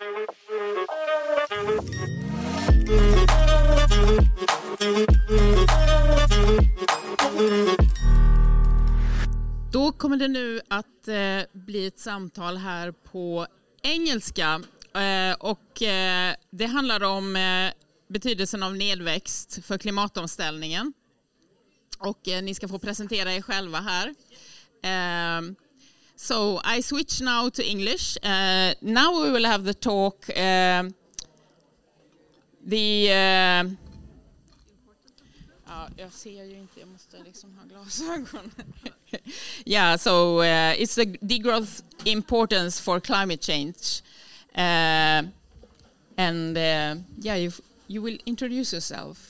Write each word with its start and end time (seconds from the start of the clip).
Då 0.00 0.06
kommer 9.92 10.16
det 10.16 10.28
nu 10.28 10.60
att 10.68 11.08
eh, 11.08 11.14
bli 11.52 11.86
ett 11.86 11.98
samtal 11.98 12.56
här 12.56 12.92
på 12.92 13.46
engelska 13.82 14.62
eh, 14.94 15.36
och 15.38 15.82
eh, 15.82 16.34
det 16.50 16.66
handlar 16.66 17.02
om 17.02 17.36
eh, 17.36 17.72
betydelsen 18.08 18.62
av 18.62 18.76
nedväxt 18.76 19.64
för 19.64 19.78
klimatomställningen. 19.78 20.92
Och 21.98 22.28
eh, 22.28 22.42
ni 22.42 22.54
ska 22.54 22.68
få 22.68 22.78
presentera 22.78 23.32
er 23.32 23.42
själva 23.42 23.78
här. 23.78 24.14
Eh, 24.82 25.42
Um, 26.20 26.26
so 26.26 26.60
I 26.64 26.80
switch 26.80 27.20
now 27.20 27.48
to 27.50 27.62
English. 27.62 28.18
Uh, 28.22 28.74
now 28.82 29.22
we 29.22 29.30
will 29.30 29.44
have 29.44 29.64
the 29.64 29.74
talk. 29.74 30.28
Uh, 30.36 30.90
the 32.66 33.10
uh, 33.10 33.64
ha 37.56 37.64
glasögon. 37.66 38.50
yeah, 39.64 39.96
so 39.96 40.40
uh, 40.40 40.74
it's 40.78 40.94
the 40.94 41.06
degrowth 41.06 41.82
importance 42.04 42.80
for 42.80 43.00
climate 43.00 43.40
change. 43.40 44.02
Uh, 44.54 45.22
and 46.16 46.56
uh, 46.56 46.96
yeah, 47.18 47.36
you, 47.36 47.50
you 47.88 48.02
will 48.02 48.18
introduce 48.26 48.72
yourself. 48.72 49.29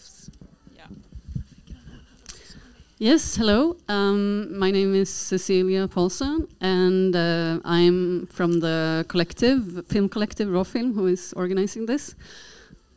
Yes, 3.02 3.34
hello. 3.36 3.78
Um, 3.88 4.58
my 4.58 4.70
name 4.70 4.94
is 4.94 5.08
Cecilia 5.08 5.88
Paulsson, 5.88 6.46
and 6.60 7.16
uh, 7.16 7.58
I'm 7.64 8.26
from 8.26 8.60
the 8.60 9.06
collective, 9.08 9.86
film 9.86 10.10
collective 10.10 10.50
Raw 10.50 10.64
Film, 10.64 10.92
who 10.92 11.06
is 11.06 11.32
organizing 11.34 11.86
this. 11.86 12.14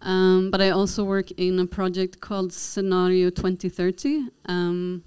Um, 0.01 0.51
but 0.51 0.61
I 0.61 0.71
also 0.71 1.05
work 1.05 1.31
in 1.37 1.57
a 1.57 1.65
project 1.65 2.19
called 2.19 2.51
Scenario 2.51 3.29
2030, 3.29 4.27
um, 4.47 5.05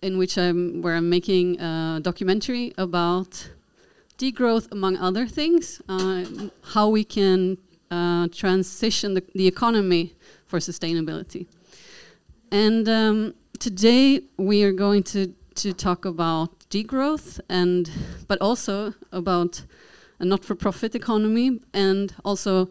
in 0.00 0.16
which 0.16 0.38
I'm 0.38 0.80
where 0.80 0.96
I'm 0.96 1.10
making 1.10 1.60
a 1.60 2.00
documentary 2.02 2.72
about 2.78 3.50
degrowth, 4.16 4.72
among 4.72 4.96
other 4.96 5.26
things, 5.26 5.82
uh, 5.90 6.24
how 6.72 6.88
we 6.88 7.04
can 7.04 7.58
uh, 7.90 8.28
transition 8.28 9.12
the, 9.12 9.22
the, 9.34 9.46
economy 9.46 10.14
for 10.46 10.58
sustainability. 10.58 11.46
And 12.50 12.88
um, 12.88 13.34
today 13.58 14.20
we 14.36 14.62
are 14.64 14.72
going 14.72 15.02
to 15.02 15.34
to 15.54 15.72
talk 15.72 16.04
about 16.04 16.50
degrowth 16.70 17.40
and 17.48 17.90
but 18.26 18.40
also 18.40 18.94
about 19.12 19.62
a 20.18 20.24
not-for-profit 20.24 20.94
economy 20.94 21.60
and 21.72 22.14
also 22.24 22.68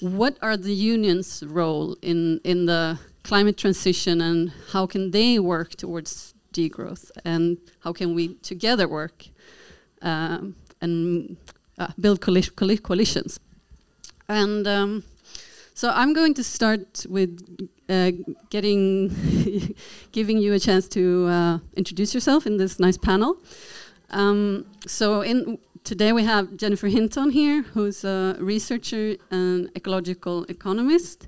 what 0.00 0.36
are 0.42 0.56
the 0.56 0.72
unions' 0.72 1.42
role 1.46 1.96
in 2.02 2.40
in 2.44 2.66
the 2.66 2.98
climate 3.22 3.56
transition 3.56 4.20
and 4.20 4.52
how 4.72 4.86
can 4.86 5.10
they 5.12 5.38
work 5.38 5.76
towards 5.76 6.34
degrowth 6.52 7.10
and 7.24 7.58
how 7.80 7.92
can 7.92 8.14
we 8.14 8.34
together 8.42 8.88
work 8.88 9.26
um, 10.02 10.56
and 10.80 11.36
uh, 11.78 11.88
build 11.98 12.20
coali 12.20 12.42
coali 12.54 12.82
coalitions. 12.82 13.38
And 14.28 14.66
um, 14.66 15.04
so 15.74 15.90
I'm 15.90 16.12
going 16.12 16.34
to 16.34 16.44
start 16.44 17.06
with 17.08 17.68
uh, 17.92 18.10
getting 18.50 19.10
giving 20.12 20.38
you 20.38 20.52
a 20.54 20.58
chance 20.58 20.88
to 20.88 21.26
uh, 21.26 21.58
introduce 21.76 22.14
yourself 22.14 22.46
in 22.46 22.56
this 22.56 22.78
nice 22.78 22.98
panel. 22.98 23.36
Um, 24.10 24.66
so 24.86 25.20
in 25.20 25.58
today 25.84 26.12
we 26.12 26.24
have 26.24 26.56
Jennifer 26.56 26.88
Hinton 26.88 27.30
here, 27.30 27.62
who's 27.74 28.04
a 28.04 28.36
researcher 28.40 29.16
and 29.30 29.70
ecological 29.76 30.44
economist, 30.44 31.26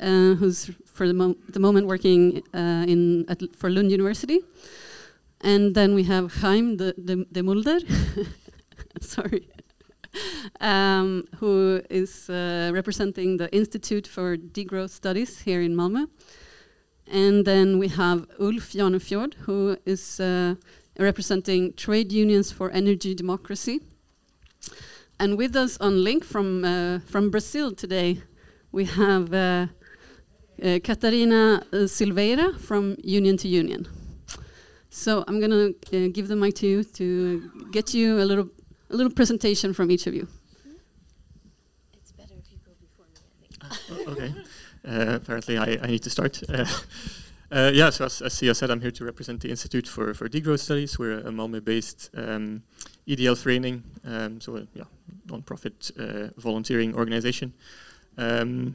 uh, 0.00 0.34
who's 0.38 0.70
for 0.86 1.06
the, 1.06 1.14
mo 1.14 1.34
the 1.48 1.60
moment 1.60 1.86
working 1.86 2.42
uh, 2.54 2.84
in 2.92 3.26
for 3.56 3.70
Lund 3.70 3.90
University. 3.90 4.40
And 5.40 5.74
then 5.74 5.94
we 5.94 6.04
have 6.04 6.32
Chaim 6.40 6.76
de, 6.76 6.92
de, 6.94 7.24
de 7.30 7.42
Mulder. 7.42 7.78
Sorry 9.00 9.48
um, 10.60 11.24
who 11.36 11.80
is 11.90 12.30
uh, 12.30 12.70
representing 12.72 13.36
the 13.36 13.48
Institute 13.54 14.06
for 14.06 14.36
Degrowth 14.36 14.90
Studies 14.90 15.40
here 15.40 15.60
in 15.62 15.74
Malmö. 15.74 16.06
And 17.10 17.44
then 17.44 17.78
we 17.78 17.88
have 17.88 18.26
Ulf 18.38 18.72
Jarnefjord, 18.72 19.34
who 19.46 19.76
is 19.86 20.20
uh, 20.20 20.54
representing 20.98 21.72
Trade 21.72 22.12
Unions 22.12 22.52
for 22.52 22.70
Energy 22.70 23.14
Democracy. 23.14 23.80
And 25.18 25.36
with 25.36 25.56
us 25.56 25.78
on 25.78 26.04
link 26.04 26.24
from, 26.24 26.64
uh, 26.64 27.00
from 27.00 27.30
Brazil 27.30 27.74
today, 27.74 28.22
we 28.72 28.84
have 28.84 29.32
uh, 29.32 29.66
uh, 30.62 30.78
Catarina 30.84 31.62
uh, 31.72 31.86
Silveira 31.86 32.52
from 32.58 32.96
Union 33.02 33.36
to 33.38 33.48
Union. 33.48 33.88
So 34.90 35.24
I'm 35.26 35.40
going 35.40 35.74
to 35.90 36.08
give 36.10 36.28
the 36.28 36.36
mic 36.36 36.54
to 36.56 36.66
you 36.66 36.84
to 36.84 37.50
get 37.70 37.94
you 37.94 38.20
a 38.20 38.24
little 38.24 38.48
a 38.90 38.96
little 38.96 39.12
presentation 39.12 39.72
from 39.72 39.90
each 39.90 40.06
of 40.06 40.14
you. 40.14 40.28
It's 41.94 42.12
better 42.12 42.34
if 42.38 42.50
you 42.50 42.58
go 42.64 42.72
before 42.80 43.06
me, 43.40 44.06
uh, 44.06 44.10
okay. 44.10 44.34
Uh, 44.86 45.16
apparently, 45.16 45.58
I, 45.58 45.78
I, 45.82 45.86
need 45.86 46.02
to 46.02 46.10
start. 46.10 46.42
Uh, 47.50 47.56
uh, 47.56 47.70
yeah, 47.72 47.88
so 47.88 48.04
as, 48.04 48.20
as 48.20 48.34
Cia 48.34 48.54
said, 48.54 48.70
I'm 48.70 48.82
here 48.82 48.90
to 48.90 49.04
represent 49.06 49.40
the 49.40 49.48
Institute 49.48 49.88
for, 49.88 50.12
for 50.12 50.28
Degrowth 50.28 50.60
Studies. 50.60 50.98
We're 50.98 51.20
a 51.20 51.30
Malmö-based 51.30 52.10
um, 52.14 52.62
ideell 53.08 53.36
förening, 53.38 53.84
um, 54.04 54.38
so 54.38 54.56
a 54.56 54.66
yeah, 54.74 54.84
non-profit 55.30 55.90
uh, 55.98 56.28
volunteering 56.36 56.94
organization. 56.94 57.54
Um, 58.18 58.74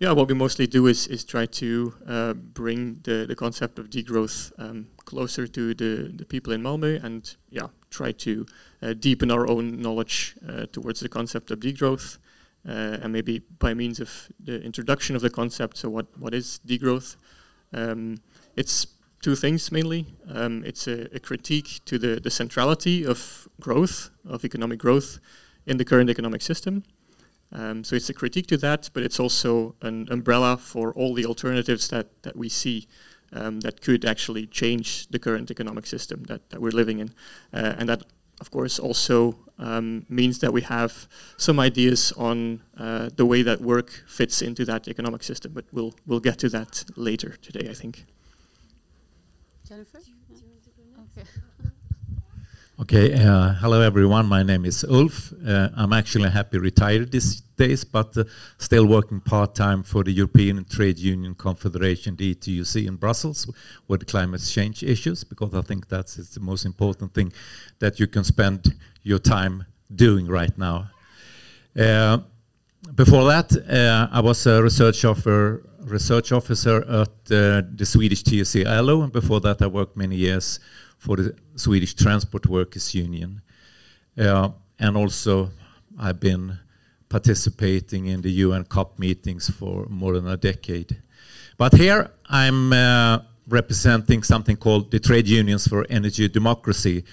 yeah, 0.00 0.12
what 0.12 0.26
we 0.26 0.34
mostly 0.34 0.66
do 0.66 0.86
is 0.88 1.06
is 1.06 1.24
try 1.24 1.46
to 1.46 1.94
uh, 2.08 2.32
bring 2.32 3.00
the, 3.04 3.24
the 3.26 3.36
concept 3.36 3.78
of 3.78 3.88
degrowth 3.88 4.52
um, 4.58 4.88
closer 5.04 5.46
to 5.46 5.74
the, 5.74 6.12
the 6.14 6.24
people 6.24 6.52
in 6.52 6.62
Malmö 6.62 7.02
and 7.02 7.36
yeah, 7.50 7.68
try 7.90 8.12
to 8.12 8.46
uh, 8.48 8.52
deepen 8.80 9.30
our 9.30 9.48
own 9.48 9.80
knowledge 9.80 10.36
uh, 10.48 10.66
towards 10.72 11.00
the 11.00 11.08
concept 11.08 11.50
of 11.50 11.60
degrowth. 11.60 12.18
Uh, 12.68 12.98
and 13.02 13.12
maybe 13.12 13.38
by 13.58 13.72
means 13.72 14.00
of 14.00 14.28
the 14.38 14.60
introduction 14.62 15.16
of 15.16 15.22
the 15.22 15.30
concept, 15.30 15.76
so 15.76 15.88
what, 15.88 16.06
what 16.18 16.34
is 16.34 16.60
degrowth? 16.66 17.16
Um, 17.72 18.18
it's 18.56 18.86
two 19.22 19.34
things 19.34 19.70
mainly. 19.72 20.06
Um, 20.28 20.64
it's 20.64 20.86
a, 20.86 21.14
a, 21.14 21.20
critique 21.20 21.80
to 21.86 21.98
the, 21.98 22.20
the 22.20 22.30
centrality 22.30 23.06
of 23.06 23.48
growth, 23.60 24.10
of 24.28 24.44
economic 24.44 24.78
growth 24.78 25.18
in 25.66 25.76
the 25.76 25.84
current 25.84 26.10
economic 26.10 26.42
system. 26.42 26.82
Um, 27.52 27.84
so 27.84 27.96
it's 27.96 28.10
a 28.10 28.14
critique 28.14 28.46
to 28.48 28.56
that, 28.58 28.90
but 28.92 29.02
it's 29.02 29.18
also 29.18 29.74
an 29.80 30.06
umbrella 30.10 30.56
for 30.56 30.92
all 30.92 31.14
the 31.14 31.24
alternatives 31.24 31.88
that, 31.88 32.22
that 32.22 32.36
we 32.36 32.48
see 32.48 32.86
um, 33.32 33.60
that 33.60 33.80
could 33.80 34.04
actually 34.04 34.46
change 34.46 35.08
the 35.08 35.18
current 35.18 35.50
economic 35.50 35.86
system 35.86 36.24
that, 36.24 36.50
that 36.50 36.60
we're 36.60 36.70
living 36.70 36.98
in. 36.98 37.08
Uh, 37.52 37.74
and 37.78 37.88
that, 37.88 38.02
of 38.40 38.50
course, 38.50 38.78
also 38.78 39.36
um, 39.58 40.06
means 40.08 40.38
that 40.38 40.52
we 40.52 40.62
have 40.62 41.08
some 41.36 41.58
ideas 41.58 42.12
on 42.16 42.62
uh, 42.78 43.10
the 43.16 43.26
way 43.26 43.42
that 43.42 43.60
work 43.60 43.90
fits 44.06 44.42
into 44.42 44.64
that 44.64 44.88
economic 44.88 45.22
system, 45.22 45.52
but 45.52 45.64
we'll, 45.72 45.94
we'll 46.06 46.20
get 46.20 46.38
to 46.38 46.48
that 46.50 46.84
later 46.96 47.36
today, 47.42 47.68
I 47.68 47.74
think. 47.74 48.04
Jennifer? 49.68 50.00
Okay. 52.80 53.12
Uh, 53.12 53.54
hello 53.54 53.80
everyone. 53.80 54.26
My 54.26 54.44
name 54.44 54.64
is 54.64 54.84
Ulf. 54.84 55.32
Uh, 55.44 55.68
I'm 55.76 55.92
actually 55.92 56.30
happy 56.30 56.58
retired 56.58 57.10
these 57.10 57.40
days, 57.56 57.82
but 57.82 58.16
uh, 58.16 58.22
still 58.56 58.86
working 58.86 59.18
part 59.18 59.56
time 59.56 59.82
for 59.82 60.04
the 60.04 60.12
European 60.12 60.64
Trade 60.64 60.96
Union 60.96 61.34
Confederation, 61.34 62.14
the 62.14 62.36
ETUC 62.36 62.86
in 62.86 62.94
Brussels, 62.94 63.52
with 63.88 64.06
climate 64.06 64.42
change 64.48 64.84
issues, 64.84 65.24
because 65.24 65.54
I 65.54 65.62
think 65.62 65.88
that's 65.88 66.14
the 66.14 66.38
most 66.38 66.64
important 66.64 67.14
thing 67.14 67.32
that 67.80 67.98
you 67.98 68.06
can 68.06 68.22
spend 68.22 68.76
your 69.02 69.18
time 69.18 69.64
doing 69.92 70.28
right 70.28 70.56
now. 70.56 70.88
Uh, 71.76 72.18
before 72.94 73.24
that, 73.24 73.56
uh, 73.68 74.08
I 74.16 74.20
was 74.20 74.46
a 74.46 74.62
research 74.62 75.04
officer, 75.04 75.64
research 75.80 76.30
officer 76.30 76.76
at 76.88 77.32
uh, 77.32 77.62
the 77.74 77.84
Swedish 77.84 78.22
TSE 78.22 78.64
ILO, 78.64 79.02
and 79.02 79.12
before 79.12 79.40
that, 79.40 79.62
I 79.62 79.66
worked 79.66 79.96
many 79.96 80.14
years 80.14 80.60
for 80.98 81.16
the 81.16 81.34
Swedish 81.54 81.94
Transport 81.94 82.46
Workers 82.46 82.94
Union. 82.94 83.40
Uh, 84.18 84.50
and 84.78 84.96
also, 84.96 85.50
I've 85.98 86.20
been 86.20 86.58
participating 87.08 88.06
in 88.06 88.20
the 88.20 88.30
UN 88.30 88.64
COP 88.64 88.98
meetings 88.98 89.48
for 89.48 89.86
more 89.88 90.14
than 90.14 90.26
a 90.28 90.36
decade. 90.36 91.00
But 91.56 91.74
here 91.74 92.10
I'm 92.28 92.72
uh, 92.72 93.20
representing 93.48 94.22
something 94.22 94.56
called 94.56 94.90
the 94.90 95.00
Trade 95.00 95.26
Unions 95.26 95.66
for 95.66 95.86
Energy 95.88 96.28
Democracy, 96.28 97.04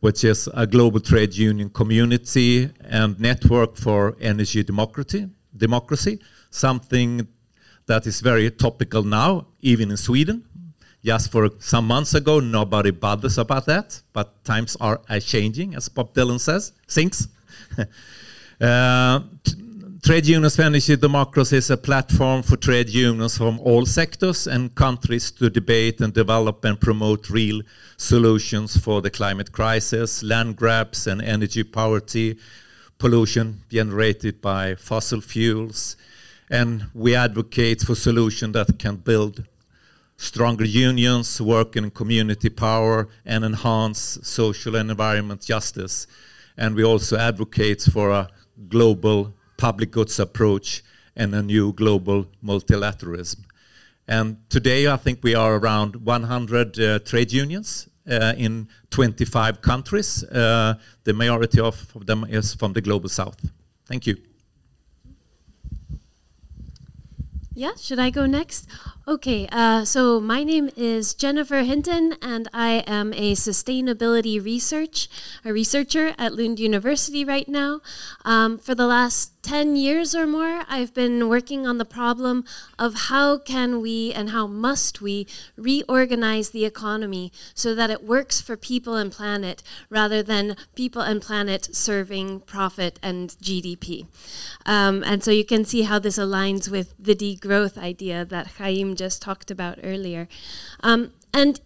which 0.00 0.24
is 0.24 0.48
a 0.54 0.66
global 0.66 1.00
trade 1.00 1.34
union 1.34 1.70
community 1.70 2.70
and 2.80 3.18
network 3.20 3.76
for 3.76 4.16
energy 4.20 4.62
democracy, 4.62 5.28
democracy 5.56 6.20
something 6.50 7.26
that 7.86 8.06
is 8.06 8.20
very 8.20 8.50
topical 8.50 9.02
now, 9.02 9.46
even 9.60 9.90
in 9.90 9.96
Sweden, 9.96 10.44
just 11.04 11.30
for 11.30 11.50
some 11.58 11.86
months 11.86 12.14
ago, 12.14 12.40
nobody 12.40 12.90
bothers 12.90 13.36
about 13.36 13.66
that, 13.66 14.00
but 14.12 14.42
times 14.44 14.76
are 14.80 15.00
changing, 15.20 15.74
as 15.74 15.88
Bob 15.88 16.14
Dylan 16.14 16.40
says, 16.40 16.72
sings. 16.86 17.28
Uh, 18.60 19.20
Trade 20.04 20.26
Unions 20.26 20.54
for 20.54 20.62
Energy 20.62 20.96
Democracy 20.96 21.56
is 21.56 21.70
a 21.70 21.76
platform 21.76 22.42
for 22.42 22.56
trade 22.56 22.88
unions 22.88 23.36
from 23.36 23.58
all 23.58 23.84
sectors 23.84 24.46
and 24.46 24.72
countries 24.74 25.32
to 25.32 25.50
debate 25.50 26.00
and 26.00 26.14
develop 26.14 26.64
and 26.64 26.80
promote 26.80 27.28
real 27.30 27.62
solutions 27.96 28.76
for 28.76 29.02
the 29.02 29.10
climate 29.10 29.50
crisis, 29.50 30.22
land 30.22 30.56
grabs 30.56 31.08
and 31.08 31.20
energy 31.20 31.64
poverty, 31.64 32.38
pollution 32.98 33.62
generated 33.70 34.40
by 34.40 34.76
fossil 34.76 35.20
fuels. 35.20 35.96
And 36.48 36.86
we 36.94 37.16
advocate 37.16 37.82
for 37.82 37.96
solutions 37.96 38.52
that 38.52 38.78
can 38.78 38.96
build 38.96 39.42
stronger 40.24 40.64
unions, 40.64 41.40
work 41.40 41.76
in 41.76 41.90
community 41.90 42.48
power, 42.48 43.08
and 43.24 43.44
enhance 43.44 44.18
social 44.22 44.76
and 44.76 44.90
environment 44.90 45.42
justice. 45.42 46.06
And 46.56 46.74
we 46.74 46.84
also 46.84 47.16
advocate 47.16 47.82
for 47.82 48.10
a 48.10 48.28
global 48.68 49.34
public 49.56 49.90
goods 49.90 50.18
approach 50.18 50.82
and 51.16 51.34
a 51.34 51.42
new 51.42 51.72
global 51.72 52.26
multilateralism. 52.42 53.44
And 54.08 54.36
today, 54.50 54.86
I 54.86 54.96
think 54.96 55.20
we 55.22 55.34
are 55.34 55.56
around 55.56 55.96
100 55.96 56.78
uh, 56.78 56.98
trade 57.00 57.32
unions 57.32 57.88
uh, 58.10 58.34
in 58.36 58.68
25 58.90 59.60
countries. 59.62 60.24
Uh, 60.24 60.74
the 61.04 61.12
majority 61.12 61.60
of 61.60 61.92
them 62.06 62.24
is 62.28 62.54
from 62.54 62.72
the 62.72 62.80
global 62.80 63.08
south. 63.08 63.38
Thank 63.86 64.06
you. 64.06 64.16
Yeah, 67.54 67.76
should 67.76 68.00
I 68.00 68.10
go 68.10 68.26
next? 68.26 68.68
Okay, 69.06 69.46
uh, 69.52 69.84
so 69.84 70.18
my 70.18 70.42
name 70.44 70.70
is 70.78 71.12
Jennifer 71.12 71.60
Hinton, 71.60 72.16
and 72.22 72.48
I 72.54 72.82
am 72.86 73.12
a 73.12 73.34
sustainability 73.34 74.42
research 74.42 75.10
a 75.44 75.52
researcher 75.52 76.14
at 76.16 76.32
Lund 76.32 76.58
University 76.58 77.22
right 77.22 77.46
now. 77.46 77.82
Um, 78.24 78.56
for 78.56 78.74
the 78.74 78.86
last 78.86 79.34
10 79.44 79.76
years 79.76 80.14
or 80.14 80.26
more, 80.26 80.64
I've 80.68 80.94
been 80.94 81.28
working 81.28 81.66
on 81.66 81.76
the 81.76 81.84
problem 81.84 82.46
of 82.78 82.94
how 82.94 83.36
can 83.36 83.82
we 83.82 84.10
and 84.10 84.30
how 84.30 84.46
must 84.46 85.02
we 85.02 85.26
reorganize 85.56 86.50
the 86.50 86.64
economy 86.64 87.30
so 87.54 87.74
that 87.74 87.90
it 87.90 88.02
works 88.02 88.40
for 88.40 88.56
people 88.56 88.96
and 88.96 89.12
planet 89.12 89.62
rather 89.90 90.22
than 90.22 90.56
people 90.74 91.02
and 91.02 91.20
planet 91.20 91.76
serving 91.76 92.40
profit 92.40 92.98
and 93.02 93.30
GDP. 93.42 94.06
Um, 94.64 95.04
and 95.04 95.22
so 95.22 95.30
you 95.30 95.44
can 95.44 95.66
see 95.66 95.82
how 95.82 95.98
this 95.98 96.16
aligns 96.16 96.70
with 96.70 96.94
the 96.98 97.14
degrowth 97.14 97.76
idea 97.76 98.24
that 98.24 98.46
Chaim 98.56 98.93
just 98.96 99.22
talked 99.22 99.50
about 99.50 99.78
earlier. 99.82 100.28
Um, 100.80 101.12
and 101.32 101.60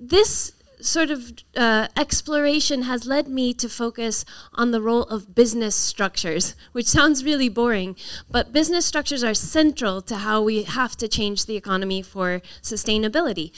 this 0.00 0.52
sort 0.80 1.10
of 1.10 1.32
uh, 1.56 1.88
exploration 1.96 2.82
has 2.82 3.06
led 3.06 3.28
me 3.28 3.52
to 3.54 3.68
focus 3.68 4.24
on 4.54 4.70
the 4.70 4.80
role 4.80 5.02
of 5.04 5.34
business 5.34 5.74
structures, 5.74 6.54
which 6.72 6.86
sounds 6.86 7.24
really 7.24 7.48
boring, 7.48 7.96
but 8.30 8.52
business 8.52 8.86
structures 8.86 9.22
are 9.22 9.34
central 9.34 10.00
to 10.02 10.16
how 10.16 10.42
we 10.42 10.62
have 10.62 10.96
to 10.96 11.08
change 11.08 11.46
the 11.46 11.56
economy 11.56 12.02
for 12.02 12.40
sustainability. 12.62 13.52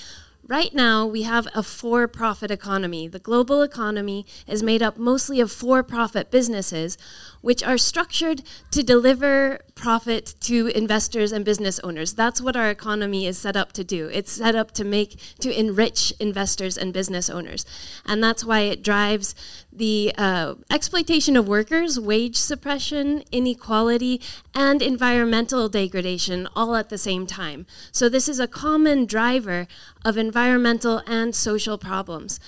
Right 0.49 0.75
now, 0.75 1.07
we 1.07 1.23
have 1.23 1.47
a 1.55 1.63
for 1.63 2.09
profit 2.09 2.51
economy. 2.51 3.07
The 3.07 3.21
global 3.21 3.63
economy 3.63 4.27
is 4.49 4.61
made 4.61 4.83
up 4.83 4.99
mostly 4.99 5.39
of 5.39 5.53
for 5.53 5.85
profit 5.85 6.33
businesses, 6.33 6.99
which 7.43 7.63
are 7.63 7.77
structured 7.77 8.43
to 8.71 8.83
deliver 8.83 9.61
profit 9.75 10.35
to 10.41 10.69
investors 10.69 11.33
and 11.33 11.45
business 11.45 11.79
owners. 11.81 12.15
That's 12.15 12.41
what 12.41 12.57
our 12.57 12.71
economy 12.71 13.27
is 13.27 13.37
set 13.37 13.57
up 13.57 13.73
to 13.73 13.85
do. 13.85 14.09
It's 14.13 14.33
set 14.33 14.55
up 14.55 14.73
to 14.73 14.85
make, 14.85 15.17
to 15.41 15.57
enrich 15.59 16.13
investors 16.19 16.79
and 16.79 16.93
business 16.93 17.29
owners. 17.29 17.67
And 18.07 18.23
that's 18.23 18.45
why 18.45 18.61
it 18.61 18.83
drives 18.83 19.35
the 19.73 20.13
uh, 20.19 20.55
exploitation 20.71 21.37
of 21.37 21.49
workers, 21.49 21.99
wage 21.99 22.37
suppression, 22.37 23.25
inequality, 23.33 24.21
and 24.55 24.83
environmental 24.83 25.69
degradation 25.69 26.47
all 26.55 26.77
at 26.77 26.91
the 26.91 26.99
same 26.99 27.27
time. 27.27 27.67
So, 27.91 28.09
this 28.09 28.29
is 28.29 28.39
a 28.39 28.47
common 28.47 29.07
driver 29.07 29.67
of 30.05 30.19
environmental 30.19 31.03
and 31.07 31.35
social 31.35 31.79
problems. 31.79 32.39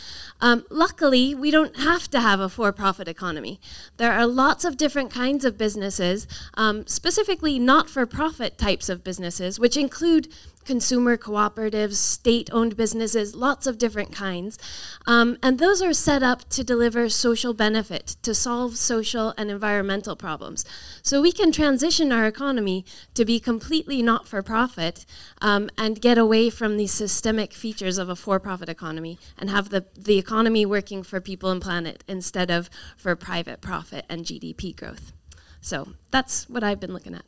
Um, 0.41 0.67
luckily, 0.69 1.35
we 1.35 1.51
don't 1.51 1.77
have 1.77 2.11
to 2.11 2.21
have 2.21 2.41
a 2.41 2.49
for 2.49 2.73
profit 2.73 3.09
economy. 3.09 3.59
There 3.97 4.13
are 4.13 4.27
lots 4.27 4.65
of 4.65 4.77
different 4.85 5.11
kinds 5.11 5.47
of 5.47 5.57
businesses, 5.57 6.27
um, 6.59 6.87
specifically 6.87 7.59
not 7.59 7.89
for 7.89 8.05
profit 8.05 8.59
types 8.59 8.91
of 8.91 9.03
businesses, 9.03 9.59
which 9.59 9.79
include 9.79 10.29
consumer 10.65 11.17
cooperatives, 11.17 11.95
state 11.95 12.51
owned 12.53 12.77
businesses, 12.77 13.35
lots 13.35 13.67
of 13.67 13.79
different 13.79 14.13
kinds. 14.13 14.59
Um, 15.07 15.39
and 15.43 15.59
those 15.59 15.83
are 15.83 15.93
set 15.93 16.23
up 16.23 16.49
to 16.51 16.65
deliver 16.65 17.09
social 17.09 17.55
benefit, 17.55 18.17
to 18.23 18.35
solve 18.35 18.77
social 18.77 19.35
and 19.37 19.51
environmental 19.51 20.17
problems. 20.17 20.65
So 21.03 21.21
we 21.21 21.33
can 21.33 21.53
transition 21.53 22.13
our 22.13 22.27
economy 22.27 22.85
to 23.15 23.25
be 23.25 23.41
completely 23.41 24.03
not 24.03 24.27
for 24.27 24.43
profit 24.43 25.07
um, 25.41 25.71
and 25.77 26.01
get 26.01 26.19
away 26.19 26.51
from 26.51 26.77
the 26.77 26.87
systemic 26.87 27.53
features 27.53 27.99
of 27.99 28.09
a 28.09 28.17
for 28.17 28.41
profit 28.41 28.69
economy 28.69 29.19
and 29.39 29.51
have 29.51 29.71
the, 29.71 29.85
the 29.97 30.19
economy 30.19 30.65
working 30.67 31.03
for 31.03 31.21
people 31.21 31.51
and 31.51 31.63
planet 31.63 32.05
instead 32.09 32.51
of 32.51 32.71
for 32.97 33.15
private 33.17 33.61
profit 33.61 34.05
and 34.09 34.25
GDP 34.25 34.75
growth. 34.75 35.13
So 35.61 35.95
that's 36.11 36.49
what 36.49 36.63
I've 36.63 36.81
been 36.81 36.93
looking 36.93 37.15
at. 37.15 37.25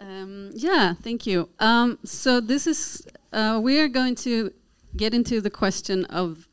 Um, 0.00 0.50
yeah, 0.54 0.94
thank 0.94 1.26
you. 1.26 1.48
Um, 1.58 1.98
so 2.04 2.40
this 2.40 2.66
is 2.66 3.06
uh, 3.32 3.60
we 3.62 3.80
are 3.80 3.88
going 3.88 4.14
to 4.16 4.52
get 4.96 5.12
into 5.12 5.40
the 5.40 5.50
question 5.50 6.04
of 6.06 6.48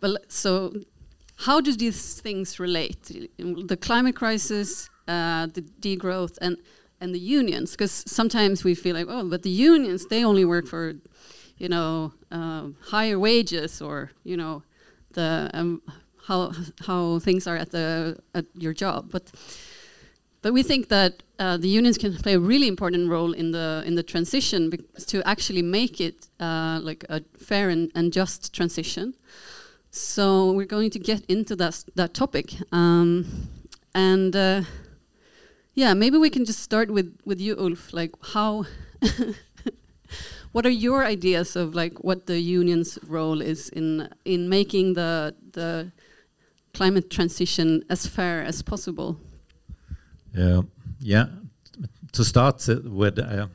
well, 0.00 0.16
so 0.28 0.72
how 1.36 1.60
do 1.60 1.72
these 1.74 2.20
things 2.20 2.60
relate? 2.60 3.10
The 3.38 3.76
climate 3.76 4.14
crisis, 4.14 4.88
uh, 5.08 5.46
the 5.46 5.62
degrowth, 5.80 6.38
and 6.40 6.58
and 7.00 7.14
the 7.14 7.18
unions. 7.18 7.72
Because 7.72 8.04
sometimes 8.06 8.64
we 8.64 8.74
feel 8.74 8.94
like, 8.94 9.06
oh, 9.08 9.28
but 9.28 9.42
the 9.42 9.50
unions 9.50 10.06
they 10.06 10.24
only 10.24 10.44
work 10.44 10.66
for, 10.66 10.94
you 11.58 11.68
know, 11.68 12.12
uh, 12.30 12.68
higher 12.82 13.18
wages 13.18 13.82
or 13.82 14.12
you 14.22 14.36
know, 14.36 14.62
the 15.12 15.50
um, 15.54 15.82
how 16.26 16.52
how 16.86 17.18
things 17.18 17.46
are 17.46 17.56
at 17.56 17.70
the 17.70 18.18
at 18.34 18.46
your 18.54 18.72
job, 18.72 19.10
but 19.10 19.32
but 20.44 20.52
we 20.52 20.62
think 20.62 20.88
that 20.88 21.22
uh, 21.38 21.56
the 21.56 21.68
unions 21.68 21.96
can 21.96 22.14
play 22.16 22.34
a 22.34 22.38
really 22.38 22.68
important 22.68 23.08
role 23.08 23.32
in 23.32 23.52
the 23.52 23.82
in 23.86 23.94
the 23.94 24.02
transition 24.02 24.70
to 25.06 25.26
actually 25.26 25.62
make 25.62 26.02
it 26.02 26.28
uh, 26.38 26.78
like 26.82 27.02
a 27.08 27.22
fair 27.38 27.70
and, 27.70 27.90
and, 27.94 28.12
just 28.12 28.52
transition. 28.54 29.14
So 29.90 30.52
we're 30.52 30.66
going 30.76 30.90
to 30.90 30.98
get 30.98 31.24
into 31.30 31.56
that 31.56 31.82
that 31.94 32.12
topic, 32.12 32.56
um, 32.72 33.24
and 33.94 34.36
uh, 34.36 34.64
yeah, 35.72 35.94
maybe 35.94 36.18
we 36.18 36.28
can 36.28 36.44
just 36.44 36.60
start 36.60 36.90
with 36.90 37.18
with 37.24 37.40
you, 37.40 37.56
Ulf. 37.58 37.94
Like 37.94 38.12
how. 38.34 38.66
what 40.52 40.66
are 40.66 40.76
your 40.86 41.06
ideas 41.06 41.56
of 41.56 41.74
like 41.74 42.04
what 42.04 42.26
the 42.26 42.38
union's 42.38 42.98
role 43.08 43.40
is 43.40 43.70
in 43.70 44.08
in 44.24 44.50
making 44.50 44.94
the 44.94 45.34
the 45.52 45.90
climate 46.74 47.08
transition 47.08 47.82
as 47.88 48.06
fair 48.06 48.44
as 48.44 48.62
possible? 48.62 49.16
Yeah, 51.00 51.26
to 52.12 52.24
start 52.24 52.66
with, 52.84 53.18
uh, 53.18 53.46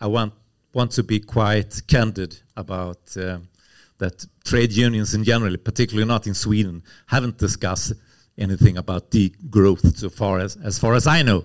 I 0.00 0.06
want 0.06 0.32
want 0.72 0.90
to 0.92 1.02
be 1.02 1.20
quite 1.20 1.82
candid 1.86 2.38
about 2.56 2.98
uh, 3.16 3.38
that 3.98 4.26
trade 4.44 4.72
unions 4.72 5.14
in 5.14 5.24
general, 5.24 5.56
particularly 5.56 6.06
not 6.06 6.26
in 6.26 6.34
Sweden, 6.34 6.82
haven't 7.06 7.38
discussed 7.38 7.94
anything 8.38 8.76
about 8.76 9.10
degrowth 9.10 9.96
so 9.96 10.10
far 10.10 10.40
as 10.40 10.56
as 10.56 10.78
far 10.78 10.94
as 10.94 11.06
I 11.06 11.22
know. 11.22 11.44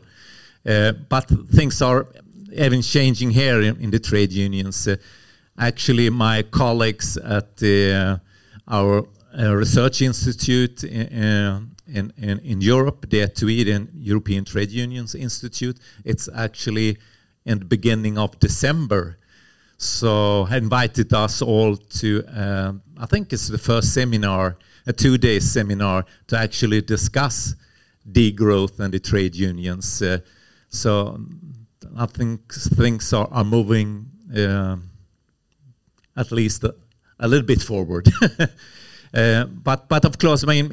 Uh, 0.66 0.94
but 1.10 1.30
things 1.56 1.82
are 1.82 2.08
even 2.54 2.82
changing 2.82 3.32
here 3.32 3.62
in, 3.62 3.80
in 3.82 3.92
the 3.92 4.00
trade 4.00 4.32
unions. 4.32 4.88
Uh, 4.88 4.96
actually, 5.58 6.10
my 6.10 6.44
colleagues 6.44 7.18
at 7.18 7.58
the, 7.58 7.94
uh, 7.94 8.18
our 8.68 9.06
research 9.56 10.02
institute 10.02 10.84
in, 11.92 12.14
in, 12.18 12.40
in 12.40 12.62
Europe, 12.62 13.10
the 13.10 13.26
the 13.28 13.88
European 13.94 14.46
Trade 14.46 14.72
Unions 14.72 15.16
Institute. 15.16 15.78
It's 16.06 16.30
actually 16.34 16.98
in 17.46 17.60
the 17.60 17.66
beginning 17.66 18.18
of 18.18 18.40
December. 18.40 19.18
So 19.78 20.46
invited 20.46 21.12
us 21.14 21.42
all 21.42 21.76
to, 21.76 22.24
uh, 22.28 22.74
I 22.98 23.06
think 23.08 23.34
it's 23.34 23.48
the 23.48 23.58
first 23.58 23.94
seminar, 23.94 24.58
a 24.86 24.94
two-day 24.94 25.40
seminar 25.40 26.06
to 26.28 26.38
actually 26.38 26.82
discuss 26.82 27.56
degrowth 28.12 28.80
and 28.80 28.94
the 28.94 29.00
trade 29.00 29.36
unions. 29.36 30.02
Uh, 30.02 30.20
so 30.70 31.20
I 31.98 32.06
think 32.06 32.54
things 32.54 33.12
are, 33.14 33.28
are 33.32 33.44
moving 33.44 34.06
uh, 34.36 34.78
at 36.16 36.32
least 36.32 36.64
a, 36.64 36.76
a, 37.20 37.28
little 37.28 37.46
bit 37.46 37.62
forward. 37.62 38.10
Uh, 39.14 39.44
but 39.44 39.90
but 39.90 40.06
of 40.06 40.18
course, 40.18 40.46
I 40.46 40.48
mean, 40.48 40.72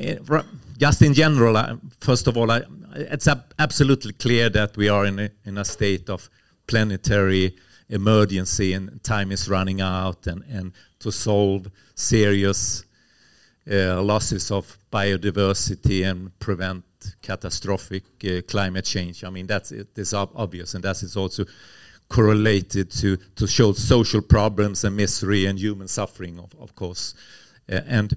just 0.78 1.02
in 1.02 1.12
general, 1.12 1.56
uh, 1.56 1.76
first 2.00 2.26
of 2.28 2.36
all, 2.36 2.50
I, 2.50 2.62
it's 2.94 3.26
ab 3.26 3.52
absolutely 3.58 4.12
clear 4.12 4.48
that 4.50 4.76
we 4.76 4.88
are 4.88 5.04
in 5.04 5.18
a, 5.18 5.30
in 5.44 5.58
a 5.58 5.64
state 5.64 6.08
of 6.08 6.30
planetary 6.66 7.56
emergency 7.88 8.74
and 8.74 9.02
time 9.02 9.32
is 9.32 9.48
running 9.48 9.80
out 9.80 10.26
and, 10.26 10.44
and 10.44 10.72
to 11.00 11.10
solve 11.10 11.70
serious 11.94 12.84
uh, 13.70 14.00
losses 14.02 14.50
of 14.50 14.78
biodiversity 14.92 16.08
and 16.08 16.38
prevent 16.38 16.84
catastrophic 17.22 18.04
uh, 18.24 18.40
climate 18.46 18.84
change. 18.84 19.24
I 19.24 19.30
mean, 19.30 19.46
that's 19.46 19.72
it 19.72 19.88
is 19.96 20.14
ob 20.14 20.30
obvious, 20.34 20.74
and 20.74 20.84
that 20.84 21.02
is 21.02 21.16
also 21.16 21.44
correlated 22.08 22.90
to 22.90 23.16
to 23.36 23.46
show 23.46 23.72
social 23.72 24.22
problems 24.22 24.84
and 24.84 24.96
misery 24.96 25.46
and 25.46 25.58
human 25.58 25.88
suffering, 25.88 26.38
of, 26.38 26.54
of 26.60 26.74
course. 26.74 27.14
Uh, 27.70 27.80
and 27.86 28.16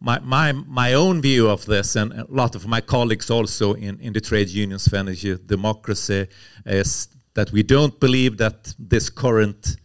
my, 0.00 0.18
my, 0.20 0.52
my 0.52 0.94
own 0.94 1.20
view 1.20 1.48
of 1.48 1.66
this, 1.66 1.94
and 1.94 2.12
a 2.12 2.26
lot 2.28 2.54
of 2.54 2.66
my 2.66 2.80
colleagues 2.80 3.30
also 3.30 3.74
in, 3.74 4.00
in 4.00 4.12
the 4.12 4.20
trade 4.20 4.48
unions 4.48 4.88
for 4.88 4.96
energy 4.96 5.36
democracy, 5.46 6.26
is 6.64 7.08
that 7.34 7.52
we 7.52 7.62
don't 7.62 8.00
believe 8.00 8.38
that 8.38 8.74
this 8.78 9.10
current 9.10 9.76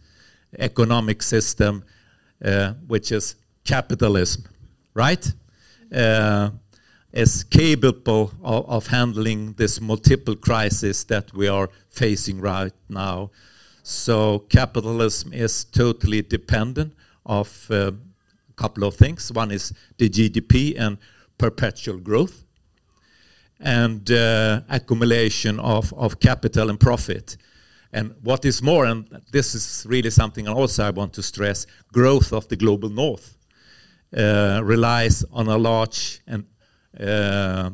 economic 0.58 1.22
system, 1.22 1.84
uh, 2.42 2.72
which 2.86 3.12
is 3.12 3.36
capitalism, 3.64 4.44
right, 4.94 5.32
uh, 5.94 6.50
is 7.12 7.44
capable 7.44 8.32
of, 8.42 8.68
of, 8.68 8.86
handling 8.86 9.52
this 9.54 9.80
multiple 9.80 10.36
crisis 10.36 11.04
that 11.04 11.32
we 11.34 11.46
are 11.46 11.68
facing 11.90 12.40
right 12.40 12.72
now. 12.88 13.30
So 13.82 14.40
capitalism 14.48 15.32
is 15.32 15.64
totally 15.64 16.22
dependent 16.22 16.94
of 17.24 17.70
uh, 17.70 17.92
couple 18.56 18.84
of 18.84 18.94
things. 18.96 19.32
One 19.32 19.50
is 19.50 19.72
the 19.98 20.08
GDP 20.08 20.78
and 20.78 20.98
perpetual 21.38 21.98
growth, 21.98 22.44
and 23.60 24.10
uh, 24.10 24.60
accumulation 24.68 25.60
of, 25.60 25.92
of 25.94 26.20
capital 26.20 26.70
and 26.70 26.80
profit. 26.80 27.36
And 27.92 28.14
what 28.22 28.44
is 28.44 28.62
more, 28.62 28.84
and 28.84 29.08
this 29.32 29.54
is 29.54 29.86
really 29.88 30.10
something 30.10 30.48
also 30.48 30.84
I 30.84 30.90
want 30.90 31.12
to 31.14 31.22
stress, 31.22 31.66
growth 31.92 32.32
of 32.32 32.48
the 32.48 32.56
global 32.56 32.88
north 32.88 33.36
uh, 34.16 34.60
relies 34.62 35.24
on 35.32 35.48
a 35.48 35.56
large 35.56 36.20
and 36.26 36.44
uh, 37.00 37.70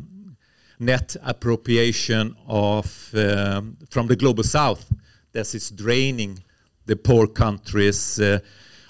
net 0.79 1.17
appropriation 1.23 2.35
of 2.47 3.11
um, 3.15 3.77
from 3.91 4.07
the 4.07 4.17
global 4.17 4.43
south. 4.43 4.93
This 5.33 5.55
is 5.55 5.71
draining 5.71 6.43
the 6.87 6.97
poor 6.97 7.27
countries 7.27 8.21
uh, 8.21 8.41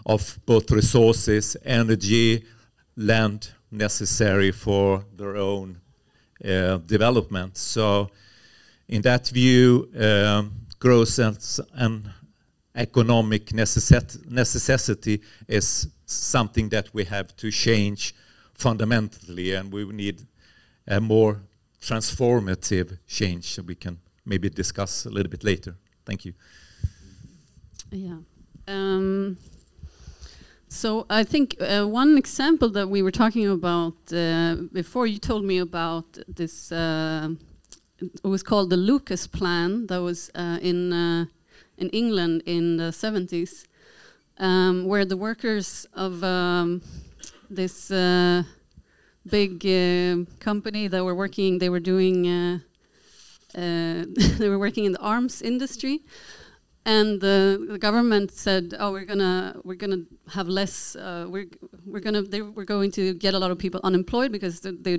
of 0.07 0.39
both 0.47 0.71
resources, 0.71 1.57
energy, 1.65 2.45
land 2.97 3.51
necessary 3.71 4.53
for 4.53 5.05
their 5.17 5.37
own 5.37 5.81
uh, 6.45 6.79
development. 6.79 7.57
So, 7.57 8.11
in 8.89 9.03
that 9.03 9.29
view, 9.29 9.89
um, 9.99 10.53
growth 10.79 11.19
and, 11.19 12.11
economic 12.75 13.53
necessity 13.53 15.21
is 15.47 15.89
something 16.07 16.71
that 16.71 16.89
we 16.95 17.05
have 17.05 17.37
to 17.37 17.51
change 17.51 18.15
fundamentally, 18.55 19.53
and 19.53 19.71
we 19.71 19.85
need 19.85 20.23
a 20.87 20.99
more 21.01 21.43
transformative 21.81 22.99
change. 23.07 23.55
So 23.55 23.63
we 23.63 23.75
can 23.75 23.99
maybe 24.25 24.49
discuss 24.49 25.05
a 25.05 25.11
little 25.11 25.31
bit 25.31 25.45
later. 25.45 25.75
Thank 26.07 26.25
you. 26.25 26.33
Yeah. 27.91 28.19
Um, 28.67 29.37
so 30.73 31.05
I 31.11 31.23
think 31.23 31.57
uh, 31.61 31.85
one 31.85 32.17
example 32.17 32.71
that 32.71 32.89
we 32.89 33.03
were 33.03 33.11
talking 33.11 33.47
about 33.47 33.95
uh, 34.11 34.57
before 34.73 35.07
you 35.07 35.19
told 35.19 35.45
me 35.45 35.59
about 35.59 36.07
this, 36.27 36.73
uh, 36.73 37.29
it 38.01 38.27
was 38.27 38.43
called 38.43 38.71
the 38.71 38.79
Lucas 38.79 39.27
Plan 39.27 39.87
that 39.89 40.01
was 40.01 40.31
uh, 40.35 40.59
in 40.63 40.93
uh, 40.95 41.27
in 41.77 41.91
England 41.91 42.43
in 42.47 42.79
the 42.79 42.91
70s, 42.91 43.67
um, 44.39 44.87
where 44.87 45.05
the 45.05 45.17
workers 45.17 45.87
of 45.93 46.25
um, 46.25 46.81
this 47.51 47.91
uh, 47.91 48.43
big 49.29 49.61
company 50.41 50.89
that 50.89 51.05
were 51.05 51.15
working, 51.15 51.59
they 51.59 51.69
were 51.69 51.81
doing, 51.81 52.23
they 53.55 54.49
were 54.49 54.59
working 54.59 54.85
in 54.87 54.93
the 54.93 55.01
arms 55.01 55.43
industry 55.43 56.01
and 56.85 57.21
the, 57.21 57.67
the, 57.71 57.79
government 57.79 58.33
said, 58.33 58.75
"Oh, 58.79 58.91
we're 58.91 59.05
gonna 59.05 59.61
we're 59.65 59.77
gonna 59.77 60.05
have 60.31 60.49
less. 60.49 60.97
Uh, 60.97 61.27
we're 61.29 61.47
we're 61.87 62.01
gonna 62.01 62.23
they 62.23 62.43
we're 62.43 62.65
going 62.65 62.91
to 62.93 63.15
get 63.15 63.35
a 63.35 63.39
lot 63.39 63.51
of 63.51 63.59
people 63.59 63.81
unemployed 63.85 64.33
because 64.33 64.61
they, 64.61 64.73
they, 64.73 64.99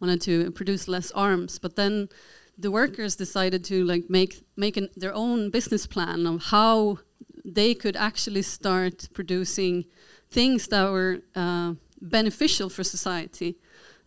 wanted 0.00 0.20
to 0.22 0.50
produce 0.52 0.86
less 0.86 1.10
arms." 1.12 1.58
But 1.58 1.74
then 1.74 2.08
the 2.56 2.70
workers 2.70 3.16
decided 3.16 3.64
to 3.64 3.84
like 3.84 4.08
make 4.08 4.44
make 4.56 4.76
an, 4.76 4.88
their 4.96 5.14
own 5.14 5.50
business 5.50 5.86
plan 5.86 6.26
of 6.26 6.44
how 6.44 6.98
they 7.44 7.74
could 7.74 7.96
actually 7.96 8.42
start 8.42 9.08
producing 9.12 9.84
things 10.30 10.68
that 10.68 10.88
were 10.90 11.18
uh, 11.34 11.74
beneficial 12.00 12.68
for 12.68 12.84
society 12.84 13.56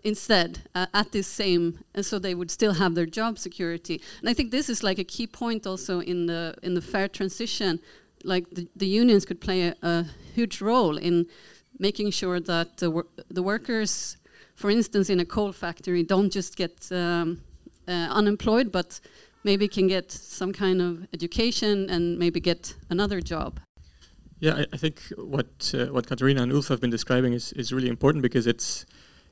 instead 0.05 0.59
uh, 0.75 0.85
at 0.93 1.11
this 1.11 1.27
same 1.27 1.79
and 1.95 2.05
so 2.05 2.19
they 2.19 2.35
would 2.35 2.51
still 2.51 2.73
have 2.73 2.93
their 2.95 3.07
job 3.07 3.37
security. 3.37 3.99
And 4.21 4.29
i 4.29 4.33
think 4.33 4.51
this 4.51 4.69
is 4.69 4.83
like 4.83 4.99
a 4.99 5.03
key 5.03 5.27
point 5.27 5.67
also 5.67 5.99
in 5.99 6.27
the 6.27 6.53
in 6.63 6.75
the 6.75 6.81
fair 6.81 7.07
transition. 7.09 7.79
Like 8.23 8.45
the, 8.51 8.67
the 8.75 8.87
unions 8.87 9.25
could 9.25 9.39
play 9.39 9.59
a, 9.69 9.75
a, 9.81 10.05
huge 10.33 10.59
role 10.61 10.97
in 10.97 11.27
making 11.79 12.11
sure 12.11 12.39
that 12.39 12.77
the, 12.77 12.89
wor 12.95 13.05
the 13.37 13.43
workers 13.43 14.17
for 14.61 14.69
instance 14.69 15.07
in 15.13 15.19
a 15.19 15.25
coal 15.35 15.51
factory 15.53 16.03
don't 16.03 16.31
just 16.39 16.51
get 16.63 16.75
um, 16.91 17.41
uh, 17.87 18.19
unemployed 18.19 18.71
but 18.71 18.99
maybe 19.43 19.67
can 19.67 19.87
get 19.87 20.11
some 20.11 20.51
kind 20.51 20.81
of 20.81 20.91
education 21.13 21.89
and 21.89 22.03
maybe 22.19 22.39
get 22.39 22.75
another 22.89 23.19
job. 23.33 23.51
Yeah 24.45 24.55
i, 24.61 24.63
I 24.75 24.77
think 24.83 24.95
what 25.35 25.51
uh, 25.73 25.93
what 25.95 26.03
Catarina 26.09 26.41
and 26.43 26.51
ulf 26.51 26.67
have 26.67 26.81
been 26.85 26.93
describing 26.97 27.33
is, 27.39 27.45
is 27.61 27.67
really 27.75 27.91
important 27.95 28.21
because 28.21 28.45
it's 28.53 28.85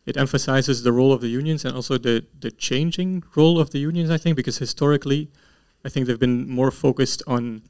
it 0.05 0.17
emphasizes 0.17 0.83
the 0.83 0.91
role 0.91 1.13
of 1.13 1.22
the 1.22 1.29
unions 1.29 1.63
and 1.63 1.75
also 1.75 1.98
the, 1.98 2.25
the 2.39 2.51
changing 2.51 3.24
role 3.36 3.60
of 3.60 3.72
the 3.72 3.79
unions, 3.79 4.10
I 4.10 4.17
think, 4.17 4.36
because 4.36 4.57
historically, 4.57 5.29
I 5.86 5.89
think 5.89 6.07
they've 6.07 6.19
been 6.19 6.50
more 6.50 6.72
focused 6.72 7.24
on 7.27 7.63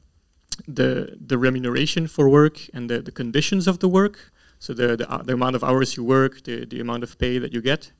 the, 0.66 1.16
the 1.20 1.38
remuneration 1.38 2.06
for 2.06 2.28
work 2.28 2.60
and 2.72 2.90
the, 2.90 3.00
the 3.00 3.12
conditions 3.12 3.66
of 3.66 3.78
the 3.78 3.88
work. 3.88 4.32
So 4.58 4.72
the, 4.72 4.96
the, 4.96 5.10
uh, 5.10 5.22
the 5.22 5.34
amount 5.34 5.56
of 5.56 5.64
hours 5.64 5.96
you 5.96 6.04
work, 6.04 6.44
the, 6.44 6.64
the 6.64 6.80
amount 6.80 7.02
of 7.02 7.18
pay 7.18 7.38
that 7.38 7.52
you 7.52 7.60
get, 7.60 7.92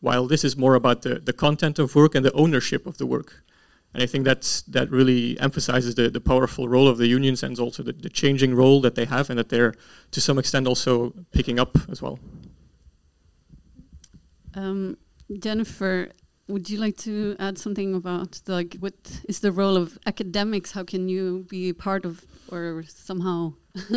while 0.00 0.26
this 0.26 0.44
is 0.44 0.56
more 0.56 0.74
about 0.74 1.02
the, 1.02 1.18
the 1.18 1.32
content 1.32 1.78
of 1.78 1.94
work 1.94 2.14
and 2.14 2.24
the 2.24 2.32
ownership 2.32 2.86
of 2.86 2.98
the 2.98 3.06
work. 3.06 3.42
And 3.92 4.02
I 4.02 4.06
think 4.06 4.24
that's, 4.24 4.62
that 4.62 4.90
really 4.90 5.38
emphasizes 5.40 5.94
the, 5.94 6.10
the 6.10 6.20
powerful 6.20 6.68
role 6.68 6.86
of 6.86 6.98
the 6.98 7.06
unions 7.06 7.42
and 7.42 7.58
also 7.58 7.82
the, 7.82 7.92
the 7.92 8.10
changing 8.10 8.54
role 8.54 8.80
that 8.82 8.94
they 8.94 9.06
have 9.06 9.30
and 9.30 9.38
that 9.38 9.48
they're 9.48 9.74
to 10.10 10.20
some 10.20 10.38
extent 10.38 10.66
also 10.66 11.14
picking 11.32 11.58
up 11.58 11.76
as 11.90 12.02
well. 12.02 12.18
Um, 14.56 14.96
Jennifer, 15.38 16.10
would 16.48 16.70
you 16.70 16.78
like 16.78 16.96
to 16.98 17.36
add 17.38 17.58
something 17.58 17.94
about 17.94 18.40
like 18.46 18.76
what 18.80 19.20
is 19.28 19.40
the 19.40 19.52
role 19.52 19.76
of 19.76 19.98
academics? 20.06 20.72
How 20.72 20.84
can 20.84 21.08
you 21.08 21.46
be 21.48 21.72
part 21.72 22.04
of 22.04 22.24
or 22.50 22.84
somehow 22.88 23.54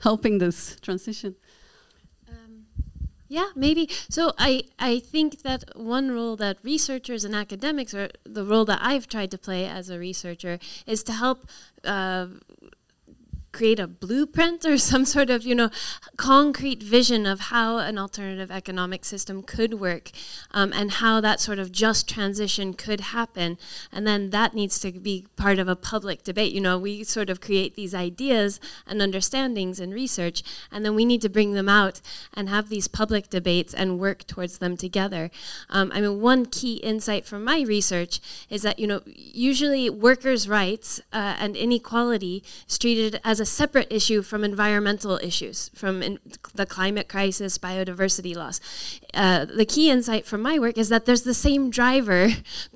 helping 0.00 0.38
this 0.38 0.76
transition? 0.80 1.34
Um, 2.28 2.66
yeah, 3.28 3.48
maybe. 3.56 3.88
So 4.08 4.32
I 4.38 4.64
I 4.78 5.00
think 5.00 5.42
that 5.42 5.64
one 5.74 6.10
role 6.12 6.36
that 6.36 6.58
researchers 6.62 7.24
and 7.24 7.34
academics, 7.34 7.94
or 7.94 8.10
the 8.24 8.44
role 8.44 8.66
that 8.66 8.78
I've 8.82 9.08
tried 9.08 9.30
to 9.32 9.38
play 9.38 9.66
as 9.66 9.90
a 9.90 9.98
researcher, 9.98 10.58
is 10.86 11.02
to 11.04 11.12
help. 11.12 11.48
Uh, 11.82 12.26
create 13.54 13.78
a 13.78 13.86
blueprint 13.86 14.64
or 14.66 14.76
some 14.90 15.04
sort 15.04 15.30
of 15.30 15.44
you 15.44 15.54
know 15.54 15.70
concrete 16.16 16.82
vision 16.82 17.24
of 17.24 17.40
how 17.54 17.78
an 17.78 17.96
alternative 17.96 18.50
economic 18.50 19.04
system 19.04 19.42
could 19.42 19.74
work 19.74 20.10
um, 20.50 20.72
and 20.74 20.92
how 21.02 21.20
that 21.20 21.40
sort 21.40 21.58
of 21.58 21.72
just 21.72 22.08
transition 22.08 22.74
could 22.74 23.00
happen. 23.00 23.56
And 23.92 24.06
then 24.06 24.30
that 24.30 24.54
needs 24.54 24.78
to 24.80 24.92
be 24.92 25.26
part 25.36 25.58
of 25.58 25.68
a 25.68 25.76
public 25.76 26.22
debate. 26.22 26.52
You 26.52 26.60
know 26.60 26.78
we 26.78 27.04
sort 27.04 27.30
of 27.30 27.40
create 27.40 27.74
these 27.74 27.94
ideas 27.94 28.60
and 28.86 29.00
understandings 29.00 29.80
and 29.80 29.94
research 29.94 30.42
and 30.70 30.84
then 30.84 30.94
we 30.94 31.04
need 31.04 31.22
to 31.22 31.28
bring 31.28 31.52
them 31.52 31.68
out 31.68 32.00
and 32.34 32.48
have 32.48 32.68
these 32.68 32.88
public 32.88 33.30
debates 33.30 33.72
and 33.72 34.00
work 34.00 34.26
towards 34.26 34.58
them 34.58 34.76
together. 34.76 35.30
Um, 35.70 35.92
i 35.94 36.00
mean 36.00 36.20
one 36.20 36.46
key 36.46 36.74
insight 36.74 37.24
from 37.24 37.44
my 37.44 37.60
research 37.62 38.20
is 38.50 38.62
that 38.62 38.78
you 38.78 38.86
know 38.86 39.00
usually 39.06 39.88
workers 39.88 40.48
rights 40.48 41.00
uh, 41.12 41.36
and 41.38 41.56
inequality 41.56 42.42
is 42.68 42.78
treated 42.78 43.20
as 43.24 43.40
a 43.40 43.43
a 43.44 43.46
separate 43.46 43.92
issue 43.92 44.22
from 44.22 44.42
environmental 44.42 45.18
issues, 45.22 45.70
from 45.74 46.18
the 46.54 46.64
climate 46.64 47.08
crisis, 47.10 47.58
biodiversity 47.58 48.34
loss. 48.34 48.58
Uh, 49.12 49.44
the 49.44 49.66
key 49.66 49.90
insight 49.90 50.24
from 50.24 50.40
my 50.40 50.58
work 50.58 50.78
is 50.78 50.88
that 50.88 51.04
there's 51.04 51.24
the 51.24 51.34
same 51.34 51.68
driver 51.68 52.30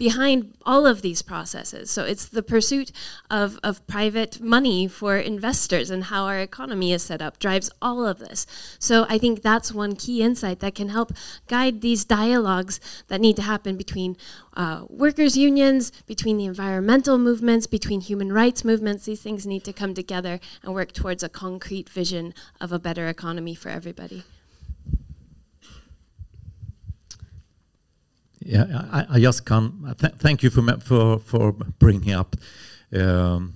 behind 0.06 0.52
all 0.66 0.84
of 0.84 1.00
these 1.00 1.22
processes. 1.22 1.90
So 1.90 2.04
it's 2.04 2.26
the 2.26 2.42
pursuit 2.42 2.92
of, 3.30 3.58
of 3.62 3.74
private 3.86 4.42
money 4.42 4.86
for 4.86 5.16
investors 5.16 5.88
and 5.88 6.04
how 6.04 6.24
our 6.26 6.38
economy 6.38 6.92
is 6.92 7.02
set 7.02 7.22
up 7.22 7.38
drives 7.38 7.70
all 7.80 8.06
of 8.06 8.18
this. 8.18 8.46
So 8.78 9.06
I 9.08 9.16
think 9.16 9.40
that's 9.40 9.72
one 9.72 9.96
key 9.96 10.22
insight 10.22 10.60
that 10.60 10.74
can 10.74 10.90
help 10.90 11.12
guide 11.46 11.80
these 11.80 12.04
dialogues 12.04 12.78
that 13.08 13.22
need 13.22 13.36
to 13.36 13.42
happen 13.42 13.78
between 13.78 14.18
uh, 14.54 14.84
workers' 14.88 15.36
unions, 15.36 15.92
between 16.06 16.36
the 16.36 16.44
environmental 16.44 17.18
movements, 17.18 17.66
between 17.66 18.00
human 18.00 18.32
rights 18.32 18.64
movements. 18.64 19.04
These 19.04 19.22
things 19.22 19.46
need 19.46 19.64
to 19.64 19.72
come 19.72 19.94
together 19.94 20.40
and 20.62 20.74
work 20.74 20.92
towards 20.92 21.22
a 21.22 21.28
concrete 21.28 21.88
vision 21.88 22.34
of 22.60 22.72
a 22.72 22.78
better 22.78 23.08
economy 23.08 23.54
for 23.54 23.68
everybody. 23.68 24.24
Yeah, 28.40 28.86
I, 28.90 29.06
I 29.10 29.20
just 29.20 29.44
can 29.44 29.94
th 30.00 30.12
thank 30.18 30.42
you 30.42 30.50
for 30.50 30.62
for 30.80 31.18
for 31.18 31.52
bringing 31.78 32.14
up 32.14 32.34
um, 32.92 33.52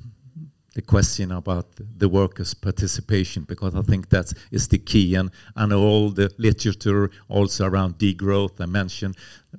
the 0.75 0.83
question 0.83 1.33
about 1.33 1.67
the 1.99 2.09
workers' 2.09 2.55
participation 2.55 3.45
because 3.45 3.75
I 3.75 3.83
think 3.83 4.09
that 4.09 4.33
is 4.51 4.69
the 4.69 4.79
key, 4.79 5.15
and 5.15 5.31
and 5.55 5.73
all 5.73 6.11
the 6.11 6.31
literature 6.39 7.11
also 7.29 7.67
around 7.67 7.99
degrowth. 7.99 8.61
I 8.61 8.67
mentioned 8.67 9.17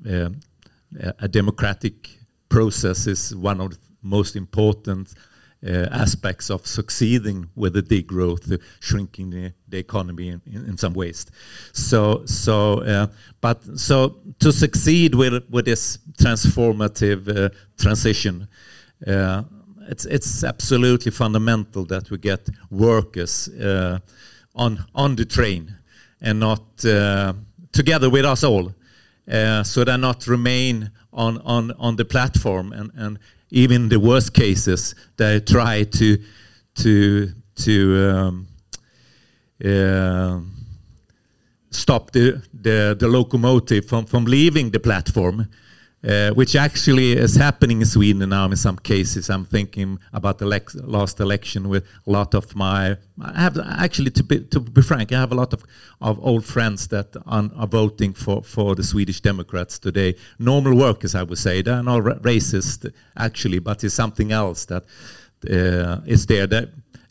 uh, 0.07 0.29
a 1.19 1.27
democratic 1.27 2.09
process 2.49 3.07
is 3.07 3.35
one 3.35 3.61
of 3.61 3.71
the 3.71 3.77
most 4.01 4.35
important 4.35 5.13
uh, 5.65 5.87
aspects 5.91 6.49
of 6.49 6.67
succeeding 6.67 7.49
with 7.55 7.73
the 7.73 7.81
degrowth, 7.81 8.51
uh, 8.51 8.57
shrinking 8.81 9.29
the, 9.29 9.53
the 9.69 9.77
economy 9.77 10.27
in, 10.27 10.41
in, 10.45 10.65
in, 10.65 10.77
some 10.77 10.93
ways. 10.93 11.25
So, 11.71 12.25
so, 12.25 12.81
uh, 12.81 13.07
but 13.39 13.63
so 13.79 14.17
to 14.39 14.51
succeed 14.51 15.15
with 15.15 15.43
with 15.49 15.65
this 15.65 15.99
transformative 16.17 17.29
uh, 17.29 17.49
transition, 17.77 18.47
uh, 19.07 19.43
it's 19.87 20.05
it's 20.05 20.43
absolutely 20.43 21.11
fundamental 21.11 21.85
that 21.85 22.11
we 22.11 22.17
get 22.17 22.49
workers 22.69 23.47
uh, 23.47 23.99
on 24.55 24.85
on 24.93 25.15
the 25.15 25.25
train 25.25 25.73
and 26.21 26.39
not 26.39 26.77
together 27.71 28.09
with 28.09 28.25
us 28.25 28.43
all, 28.43 28.73
so 29.63 29.83
they 29.83 29.97
not 29.97 30.27
remain 30.27 30.91
on 31.11 31.37
on 31.39 31.71
on 31.73 31.95
the 31.95 32.05
platform 32.05 32.73
and 32.73 32.91
and 32.95 33.19
even 33.53 33.87
the 33.87 33.99
worst 33.99 34.33
cases, 34.33 34.95
they 35.15 35.39
try 35.39 35.83
to 35.83 36.17
to 36.75 37.29
to 37.55 38.09
um, 38.09 38.47
uh, 39.63 40.39
stop 41.69 42.11
the, 42.11 42.41
the, 42.51 42.95
the 42.99 43.07
locomotive 43.07 43.85
from 43.85 44.05
from 44.05 44.25
leaving 44.25 44.71
the 44.71 44.79
platform. 44.79 45.47
Uh, 46.05 46.31
which 46.31 46.53
actually 46.53 47.13
is 47.13 47.35
happening 47.35 47.79
in 47.79 47.85
Sweden 47.85 48.27
now 48.27 48.43
in 48.43 48.57
some 48.57 48.75
cases. 48.75 49.29
I'm 49.29 49.45
thinking 49.45 49.99
about 50.11 50.37
the 50.37 50.45
last 50.83 51.21
election 51.21 51.69
with 51.69 51.85
a 52.05 52.11
lot 52.11 52.33
of 52.33 52.53
my, 52.57 52.97
I 53.21 53.39
have 53.39 53.57
actually, 53.57 54.11
to 54.11 54.23
be, 54.23 54.41
to 54.41 54.59
be 54.59 54.81
frank, 54.81 55.13
I 55.13 55.21
have 55.21 55.31
a 55.31 55.35
lot 55.35 55.53
of, 55.53 55.63
of 56.01 56.19
old 56.21 56.43
friends 56.43 56.89
that 56.89 57.15
are, 57.25 57.49
are 57.55 57.67
voting 57.67 58.11
for, 58.11 58.43
for 58.43 58.75
the 58.75 58.83
Swedish 58.83 59.21
Democrats 59.21 59.79
today. 59.79 60.15
Normal 60.39 60.75
workers, 60.75 61.15
I 61.15 61.23
would 61.23 61.37
say. 61.37 61.61
They're 61.61 61.81
not 61.81 62.03
racist, 62.21 62.91
actually, 63.15 63.59
but 63.59 63.81
it's 63.81 63.93
something 63.93 64.33
else 64.33 64.65
that 64.65 64.83
uh, 65.49 66.01
is 66.05 66.25
there. 66.25 66.47
They, 66.47 66.65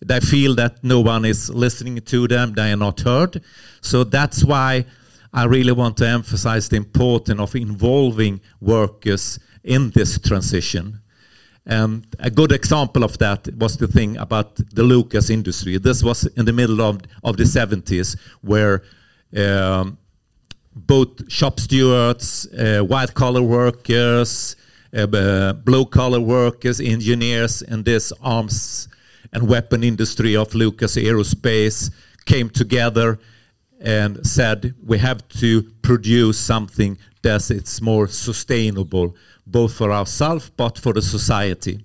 they 0.04 0.20
feel 0.20 0.54
that 0.56 0.84
no 0.84 1.00
one 1.00 1.24
is 1.24 1.48
listening 1.48 1.98
to 1.98 2.28
them, 2.28 2.52
they 2.52 2.72
are 2.72 2.76
not 2.76 3.00
heard. 3.00 3.42
So 3.80 4.04
that's 4.04 4.44
why 4.44 4.84
I 5.32 5.44
really 5.44 5.72
want 5.72 5.96
to 5.98 6.08
emphasize 6.08 6.68
the 6.68 6.76
importance 6.76 7.40
of 7.40 7.54
involving 7.56 8.40
workers 8.60 9.38
in 9.64 9.90
this 9.90 10.18
transition. 10.18 11.00
And 11.64 12.06
a 12.18 12.30
good 12.30 12.52
example 12.52 13.04
of 13.04 13.16
that 13.18 13.48
was 13.56 13.76
the 13.76 13.86
thing 13.86 14.16
about 14.16 14.56
the 14.56 14.82
Lucas 14.82 15.30
industry. 15.30 15.78
This 15.78 16.02
was 16.02 16.26
in 16.36 16.44
the 16.44 16.52
middle 16.52 16.82
of, 16.82 17.00
of 17.22 17.36
the 17.36 17.44
70s, 17.44 18.18
where 18.40 18.82
um, 19.36 19.96
both 20.74 21.30
shop 21.30 21.60
stewards, 21.60 22.46
uh, 22.52 22.80
white 22.80 23.14
collar 23.14 23.42
workers, 23.42 24.56
uh, 24.94 25.52
blue 25.52 25.86
collar 25.86 26.20
workers, 26.20 26.80
engineers 26.80 27.62
in 27.62 27.84
this 27.84 28.12
arms 28.22 28.88
and 29.32 29.48
weapon 29.48 29.82
industry 29.84 30.36
of 30.36 30.54
Lucas 30.54 30.96
Aerospace 30.96 31.90
came 32.26 32.50
together 32.50 33.18
and 33.82 34.24
said 34.26 34.74
we 34.84 34.98
have 34.98 35.26
to 35.28 35.62
produce 35.82 36.38
something 36.38 36.96
that 37.22 37.50
it's 37.50 37.80
more 37.80 38.06
sustainable, 38.06 39.14
both 39.46 39.74
for 39.74 39.92
ourselves 39.92 40.50
but 40.56 40.78
for 40.78 40.92
the 40.92 41.02
society. 41.02 41.84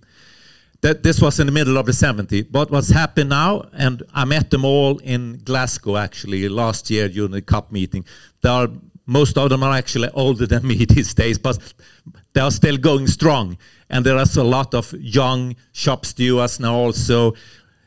That 0.81 1.01
this 1.01 1.19
was 1.19 1.39
in 1.39 1.47
the 1.47 1.51
middle 1.51 1.77
of 1.77 1.87
the 1.87 1.91
70s. 1.91 2.47
But 2.51 2.69
what's 2.69 2.89
happened 2.91 3.31
now, 3.31 3.67
and 3.73 4.03
I 4.13 4.25
met 4.25 4.51
them 4.51 4.63
all 4.63 4.99
in 4.99 5.41
Glasgow 5.43 5.97
actually 5.97 6.47
last 6.47 6.91
year 6.91 7.09
during 7.09 7.31
the 7.31 7.41
COP 7.41 7.71
meeting. 7.71 8.05
They 8.41 8.49
are 8.49 8.69
most 9.07 9.37
of 9.37 9.49
them 9.49 9.63
are 9.63 9.73
actually 9.73 10.09
older 10.13 10.45
than 10.45 10.67
me 10.71 10.85
these 10.85 11.13
days, 11.13 11.39
but 11.39 11.73
they 12.33 12.41
are 12.41 12.51
still 12.51 12.77
going 12.77 13.07
strong. 13.07 13.57
And 13.89 14.05
there 14.05 14.17
is 14.17 14.37
a 14.37 14.43
lot 14.43 14.75
of 14.75 14.93
young 14.93 15.55
shop 15.71 16.05
stewards 16.05 16.59
now 16.59 16.75
also 16.75 17.33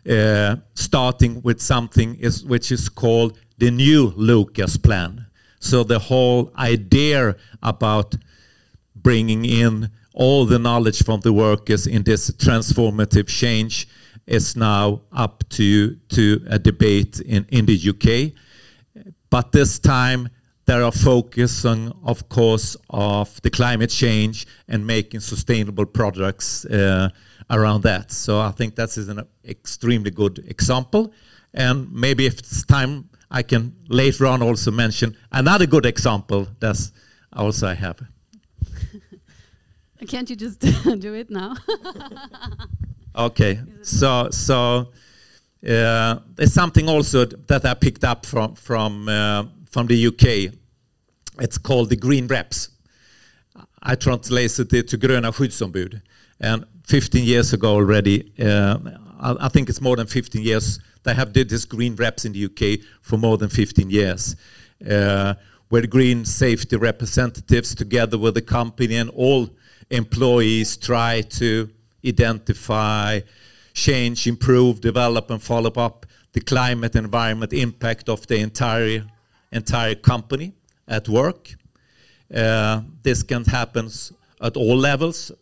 uh, 0.08 0.56
starting 0.74 1.42
with 1.42 1.60
something 1.60 2.16
is, 2.16 2.42
which 2.44 2.72
is 2.72 2.88
called 2.88 3.38
the 3.60 3.70
new 3.70 4.12
Lucas 4.16 4.76
plan. 4.76 5.26
So 5.60 5.84
the 5.84 5.98
whole 5.98 6.50
idea 6.56 7.36
about 7.62 8.16
bringing 8.96 9.44
in 9.44 9.90
all 10.14 10.46
the 10.46 10.58
knowledge 10.58 11.02
from 11.04 11.20
the 11.20 11.32
workers 11.32 11.86
in 11.86 12.02
this 12.02 12.30
transformative 12.30 13.28
change 13.28 13.86
is 14.26 14.56
now 14.56 15.02
up 15.12 15.44
to, 15.50 15.94
to 16.08 16.42
a 16.48 16.58
debate 16.58 17.20
in, 17.20 17.46
in 17.50 17.66
the 17.66 17.78
UK. 17.90 18.32
But 19.28 19.52
this 19.52 19.78
time 19.78 20.30
there 20.64 20.82
are 20.82 20.92
focusing, 20.92 21.92
of 22.02 22.28
course, 22.28 22.76
of 22.88 23.42
the 23.42 23.50
climate 23.50 23.90
change 23.90 24.46
and 24.68 24.86
making 24.86 25.20
sustainable 25.20 25.84
products 25.84 26.64
uh, 26.64 27.10
around 27.50 27.82
that. 27.82 28.10
So 28.10 28.40
I 28.40 28.52
think 28.52 28.76
that 28.76 28.96
is 28.96 29.08
an 29.08 29.26
extremely 29.44 30.10
good 30.10 30.38
example. 30.48 31.12
And 31.52 31.92
maybe 31.92 32.26
if 32.26 32.38
it's 32.38 32.64
time 32.64 33.10
I 33.30 33.42
can 33.42 33.76
later 33.88 34.26
on 34.26 34.42
also 34.42 34.70
mention 34.70 35.16
another 35.30 35.66
good 35.66 35.86
example 35.86 36.48
that 36.58 36.76
also 37.32 37.68
I 37.68 37.74
have. 37.74 38.00
Can't 40.08 40.28
you 40.28 40.36
just 40.36 40.60
do 41.00 41.14
it 41.14 41.30
now? 41.30 41.54
okay, 43.16 43.60
so 43.82 44.30
so 44.30 44.88
uh, 45.68 46.18
it's 46.38 46.54
something 46.54 46.88
also 46.88 47.24
that 47.24 47.64
I 47.64 47.74
picked 47.74 48.04
up 48.04 48.26
from 48.26 48.54
from 48.54 49.08
uh, 49.08 49.44
from 49.70 49.86
the 49.86 50.06
UK. 50.06 50.54
It's 51.40 51.58
called 51.58 51.90
the 51.90 51.96
Green 51.96 52.26
Reps. 52.26 52.70
I 53.82 53.94
translated 53.94 54.72
it 54.74 54.88
to 54.88 54.98
Gröna 54.98 55.32
skyddsombud, 55.32 56.02
and 56.40 56.64
15 56.86 57.24
years 57.24 57.52
ago 57.52 57.74
already. 57.74 58.32
Uh, 58.38 58.78
I, 59.20 59.46
I 59.46 59.48
think 59.48 59.68
it's 59.68 59.80
more 59.80 59.96
than 59.96 60.06
15 60.06 60.42
years 60.42 60.80
they 61.02 61.14
have 61.14 61.32
did 61.32 61.48
this 61.48 61.64
green 61.64 61.94
reps 61.96 62.24
in 62.24 62.32
the 62.32 62.44
UK 62.44 62.84
for 63.00 63.16
more 63.16 63.38
than 63.38 63.48
15 63.48 63.90
years, 63.90 64.36
uh, 64.88 65.34
where 65.68 65.86
green 65.86 66.24
safety 66.24 66.76
representatives, 66.76 67.74
together 67.74 68.18
with 68.18 68.34
the 68.34 68.42
company 68.42 68.96
and 68.96 69.10
all 69.10 69.48
employees, 69.90 70.76
try 70.76 71.22
to 71.22 71.70
identify, 72.06 73.20
change, 73.72 74.26
improve, 74.26 74.80
develop, 74.80 75.30
and 75.30 75.42
follow 75.42 75.70
up 75.72 76.06
the 76.32 76.40
climate 76.40 76.94
environment 76.96 77.52
impact 77.52 78.08
of 78.08 78.26
the 78.26 78.38
entire 78.38 79.04
entire 79.52 79.96
company 79.96 80.52
at 80.86 81.08
work. 81.08 81.54
Uh, 82.32 82.82
this 83.02 83.24
can 83.24 83.44
happen 83.44 83.90
at 84.40 84.56
all 84.56 84.76
levels, 84.76 85.32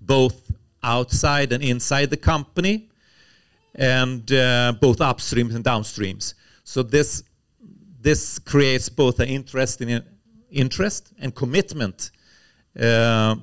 both 0.00 0.50
outside 0.82 1.52
and 1.52 1.62
inside 1.62 2.10
the 2.10 2.16
company 2.16 2.88
and 3.74 4.30
uh, 4.32 4.72
both 4.80 4.98
upstreams 4.98 5.54
and 5.54 5.64
downstreams. 5.64 6.34
So 6.64 6.82
this 6.82 7.24
this 8.00 8.38
creates 8.38 8.88
both 8.88 9.20
an 9.20 9.28
interest 9.28 9.80
in 9.80 10.02
interest 10.50 11.12
and 11.18 11.34
commitment 11.34 12.10
uh, 12.78 13.36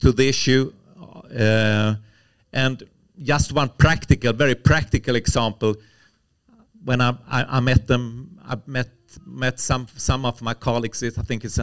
to 0.00 0.12
the 0.12 0.28
issue. 0.28 0.72
Uh, 1.38 1.94
and 2.52 2.82
just 3.22 3.52
one 3.52 3.68
practical, 3.68 4.32
very 4.32 4.54
practical 4.54 5.14
example. 5.14 5.76
When 6.84 7.00
I, 7.00 7.10
I, 7.28 7.44
I 7.56 7.60
met 7.60 7.86
them, 7.86 8.40
I 8.42 8.56
met 8.66 8.88
met 9.26 9.60
some 9.60 9.86
some 9.96 10.24
of 10.24 10.40
my 10.42 10.54
colleagues. 10.54 11.02
I 11.02 11.22
think 11.22 11.44
it's 11.44 11.58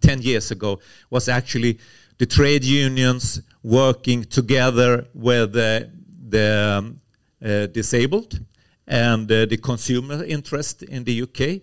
ten 0.00 0.22
years 0.22 0.50
ago. 0.50 0.78
Was 1.10 1.28
actually 1.28 1.78
the 2.18 2.26
trade 2.26 2.64
unions 2.64 3.40
working 3.62 4.24
together 4.24 5.06
with 5.14 5.52
the, 5.52 5.90
the 6.28 6.84
uh, 6.84 7.07
disabled 7.40 8.40
and 8.88 9.30
uh, 9.30 9.44
the 9.46 9.58
consumer 9.58 10.24
interest 10.24 10.82
in 10.82 11.04
the 11.04 11.22
UK, 11.22 11.60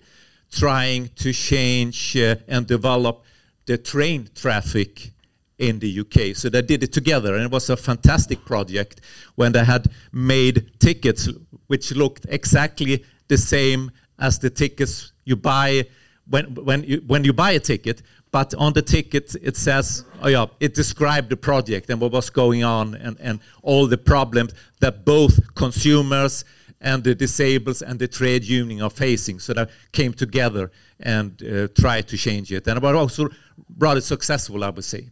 trying 0.51 1.09
to 1.15 1.33
change 1.33 2.15
uh, 2.15 2.35
and 2.47 2.67
develop 2.67 3.23
the 3.65 3.77
train 3.77 4.29
traffic 4.35 5.11
in 5.57 5.79
the 5.79 5.99
UK. 6.01 6.35
So 6.35 6.49
they 6.49 6.61
did 6.61 6.83
it 6.83 6.93
together, 6.93 7.33
and 7.35 7.43
it 7.43 7.51
was 7.51 7.69
a 7.69 7.77
fantastic 7.77 8.45
project 8.45 9.01
when 9.35 9.51
they 9.53 9.63
had 9.63 9.87
made 10.11 10.79
tickets 10.79 11.29
which 11.67 11.91
looked 11.95 12.25
exactly 12.29 13.03
the 13.27 13.37
same 13.37 13.91
as 14.19 14.37
the 14.39 14.49
tickets 14.49 15.13
you 15.23 15.35
buy 15.35 15.85
when 16.29 16.45
when 16.55 16.83
you 16.83 17.03
when 17.07 17.23
you 17.23 17.33
buy 17.33 17.51
a 17.51 17.59
ticket, 17.59 18.01
but 18.31 18.53
on 18.55 18.73
the 18.73 18.81
ticket 18.81 19.35
it 19.41 19.55
says, 19.55 20.05
oh 20.21 20.27
yeah, 20.27 20.45
it 20.59 20.73
described 20.73 21.29
the 21.29 21.37
project 21.37 21.89
and 21.89 22.01
what 22.01 22.11
was 22.11 22.29
going 22.29 22.63
on 22.63 22.95
and, 22.95 23.17
and 23.19 23.39
all 23.61 23.87
the 23.87 23.97
problems 23.97 24.53
that 24.79 25.05
both 25.05 25.53
consumers 25.55 26.45
and 26.81 27.03
the 27.03 27.15
disabled 27.15 27.81
and 27.81 27.99
the 27.99 28.07
trade 28.07 28.43
union 28.43 28.81
are 28.81 28.89
facing. 28.89 29.39
So 29.39 29.53
that 29.53 29.69
came 29.91 30.13
together 30.13 30.71
and 30.99 31.41
uh, 31.43 31.67
tried 31.79 32.07
to 32.09 32.17
change 32.17 32.51
it. 32.51 32.67
And 32.67 32.77
I 32.77 32.81
was 32.81 32.95
also 32.95 33.29
rather 33.77 34.01
successful, 34.01 34.63
I 34.63 34.69
would 34.69 34.83
say. 34.83 35.09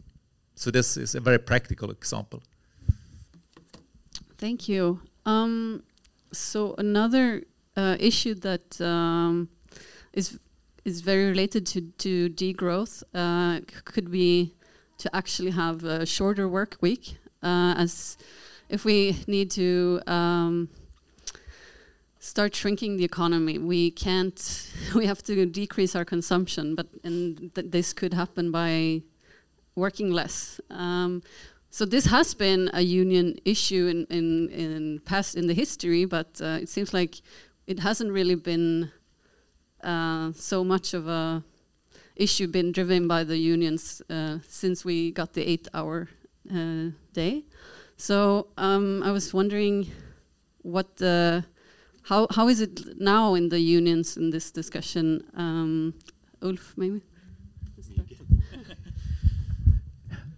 So 0.55 0.71
this 0.71 0.97
is 0.97 1.15
a 1.15 1.19
very 1.19 1.39
practical 1.39 1.89
example. 1.91 2.43
Thank 4.37 4.67
you. 4.67 4.99
Um, 5.25 5.83
so 6.31 6.75
another 6.77 7.43
uh, 7.75 7.97
issue 7.99 8.35
that 8.35 8.79
um, 8.81 9.49
is 10.13 10.39
is 10.85 11.01
very 11.01 11.25
related 11.25 11.65
to 11.67 11.81
to 11.97 12.29
degrowth 12.29 13.03
uh, 13.13 13.61
could 13.85 14.11
be 14.11 14.53
to 14.97 15.15
actually 15.15 15.51
have 15.51 15.83
a 15.83 16.05
shorter 16.05 16.47
work 16.47 16.77
week, 16.81 17.17
uh, 17.41 17.73
as 17.77 18.17
if 18.69 18.85
we 18.85 19.17
need 19.27 19.51
to. 19.51 20.01
Um, 20.07 20.69
start 22.23 22.55
shrinking 22.55 22.95
the 22.95 23.03
economy. 23.03 23.57
We 23.57 23.91
can't. 23.91 24.39
We 24.95 25.05
have 25.07 25.21
to 25.23 25.45
decrease 25.45 25.95
our 25.95 26.05
consumption, 26.05 26.75
but 26.75 26.87
and 27.03 27.51
th 27.55 27.71
this 27.71 27.93
could 27.93 28.13
happen 28.13 28.51
by 28.51 29.01
working 29.75 30.09
less. 30.13 30.61
Um, 30.69 31.21
so 31.69 31.85
this 31.85 32.05
has 32.05 32.35
been 32.35 32.69
a 32.73 32.81
union 32.81 33.27
issue 33.43 33.85
in 33.93 33.99
in 34.17 34.49
in 34.49 34.99
past 34.99 35.35
in 35.35 35.47
the 35.47 35.53
history, 35.53 36.05
but 36.05 36.29
uh, 36.41 36.63
it 36.63 36.69
seems 36.69 36.93
like 36.93 37.13
it 37.67 37.79
hasn't 37.79 38.11
really 38.11 38.35
been 38.35 38.91
uh, 39.83 40.31
so 40.33 40.63
much 40.63 40.93
of 40.93 41.07
a 41.07 41.43
issue 42.15 42.47
been 42.47 42.71
driven 42.71 43.07
by 43.07 43.23
the 43.23 43.37
unions 43.37 44.01
uh, 44.09 44.37
since 44.47 44.85
we 44.85 45.11
got 45.11 45.33
the 45.33 45.43
eight-hour 45.43 46.07
uh, 46.53 46.89
day. 47.13 47.43
So 47.97 48.47
um, 48.57 49.01
I 49.03 49.11
was 49.11 49.33
wondering 49.33 49.87
what 50.61 50.97
the 50.97 51.45
how 52.03 52.27
how 52.31 52.49
is 52.49 52.59
it 52.61 52.99
now 52.99 53.33
in 53.35 53.49
the 53.49 53.59
unions 53.59 54.17
in 54.17 54.29
this 54.29 54.51
discussion? 54.51 55.23
Um, 55.35 55.93
Ulf, 56.41 56.73
maybe. 56.77 57.01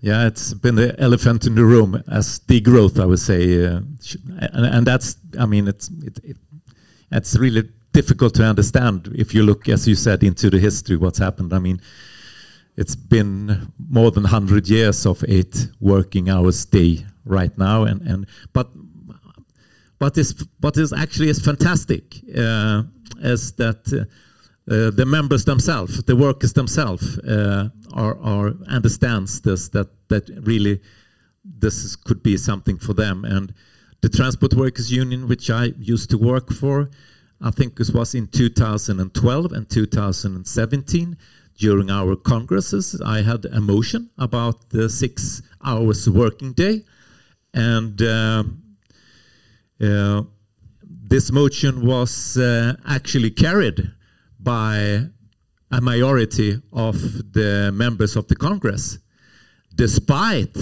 Yeah, 0.06 0.28
it's 0.28 0.54
been 0.54 0.76
the 0.76 0.94
elephant 1.00 1.48
in 1.48 1.56
the 1.56 1.66
room 1.66 2.04
as 2.08 2.40
degrowth, 2.42 3.00
I 3.00 3.06
would 3.06 3.20
say, 3.20 3.66
uh, 3.66 3.80
and, 4.54 4.66
and, 4.68 4.86
that's, 4.86 5.18
I 5.40 5.48
mean, 5.48 5.68
it's 5.68 5.90
it, 6.04 6.20
it, 6.24 6.38
it's 7.12 7.36
really 7.36 7.64
difficult 7.96 8.34
to 8.36 8.44
understand 8.44 9.10
if 9.16 9.34
you 9.34 9.42
look, 9.44 9.70
as 9.70 9.88
you 9.88 9.96
said, 9.96 10.22
into 10.22 10.50
the 10.50 10.60
history 10.60 10.98
what's 10.98 11.20
happened. 11.20 11.54
I 11.54 11.60
mean, 11.60 11.80
it's 12.76 12.96
been 12.96 13.72
more 13.90 14.12
than 14.12 14.24
100 14.24 14.68
years 14.68 15.06
of 15.06 15.24
eight 15.30 15.68
working 15.80 16.30
hours 16.30 16.66
day 16.66 17.06
right 17.26 17.58
now, 17.58 17.84
and 17.84 18.02
and 18.02 18.28
but 18.52 18.68
what 20.00 20.18
is 20.18 20.30
what 20.60 20.78
is 20.78 20.92
actually 20.92 21.30
is 21.30 21.40
fantastic 21.40 22.04
uh, 22.38 22.84
is 23.34 23.54
that. 23.54 23.82
Uh, 23.94 24.06
uh, 24.68 24.90
the 24.90 25.06
members 25.06 25.46
themselves, 25.46 26.02
the 26.06 26.16
workers 26.16 26.54
themselves, 26.54 27.20
uh, 27.20 27.70
are, 27.94 28.18
are 28.20 28.52
understands 28.68 29.42
this 29.42 29.70
that 29.70 29.90
that 30.08 30.28
really 30.42 30.82
this 31.44 31.84
is, 31.84 31.96
could 31.96 32.24
be 32.24 32.36
something 32.36 32.80
for 32.80 32.96
them. 32.96 33.24
And 33.26 33.54
the 34.02 34.10
Transport 34.10 34.56
Workers 34.56 34.92
Union, 34.92 35.28
which 35.28 35.52
I 35.52 35.66
used 35.78 36.10
to 36.10 36.18
work 36.18 36.52
for, 36.52 36.90
I 37.42 37.52
think 37.52 37.78
this 37.78 37.92
was 37.92 38.16
in 38.16 38.28
2012 38.28 39.52
and 39.52 39.70
2017. 39.70 41.18
During 41.58 41.90
our 41.90 42.18
congresses, 42.18 43.02
I 43.06 43.22
had 43.22 43.46
a 43.46 43.62
motion 43.62 44.10
about 44.18 44.70
the 44.72 44.90
six 44.90 45.42
hours 45.64 46.10
working 46.10 46.52
day, 46.54 46.84
and 47.54 48.02
uh, 48.02 48.44
uh 49.82 50.24
this 51.08 51.32
motion 51.32 51.86
was 51.86 52.36
uh, 52.38 52.76
actually 52.88 53.30
carried 53.30 53.92
by 54.40 55.08
a 55.72 55.82
majority 55.82 56.62
of 56.74 56.96
the 57.34 57.72
members 57.74 58.16
of 58.16 58.28
the 58.28 58.36
Congress, 58.36 58.98
despite 59.74 60.58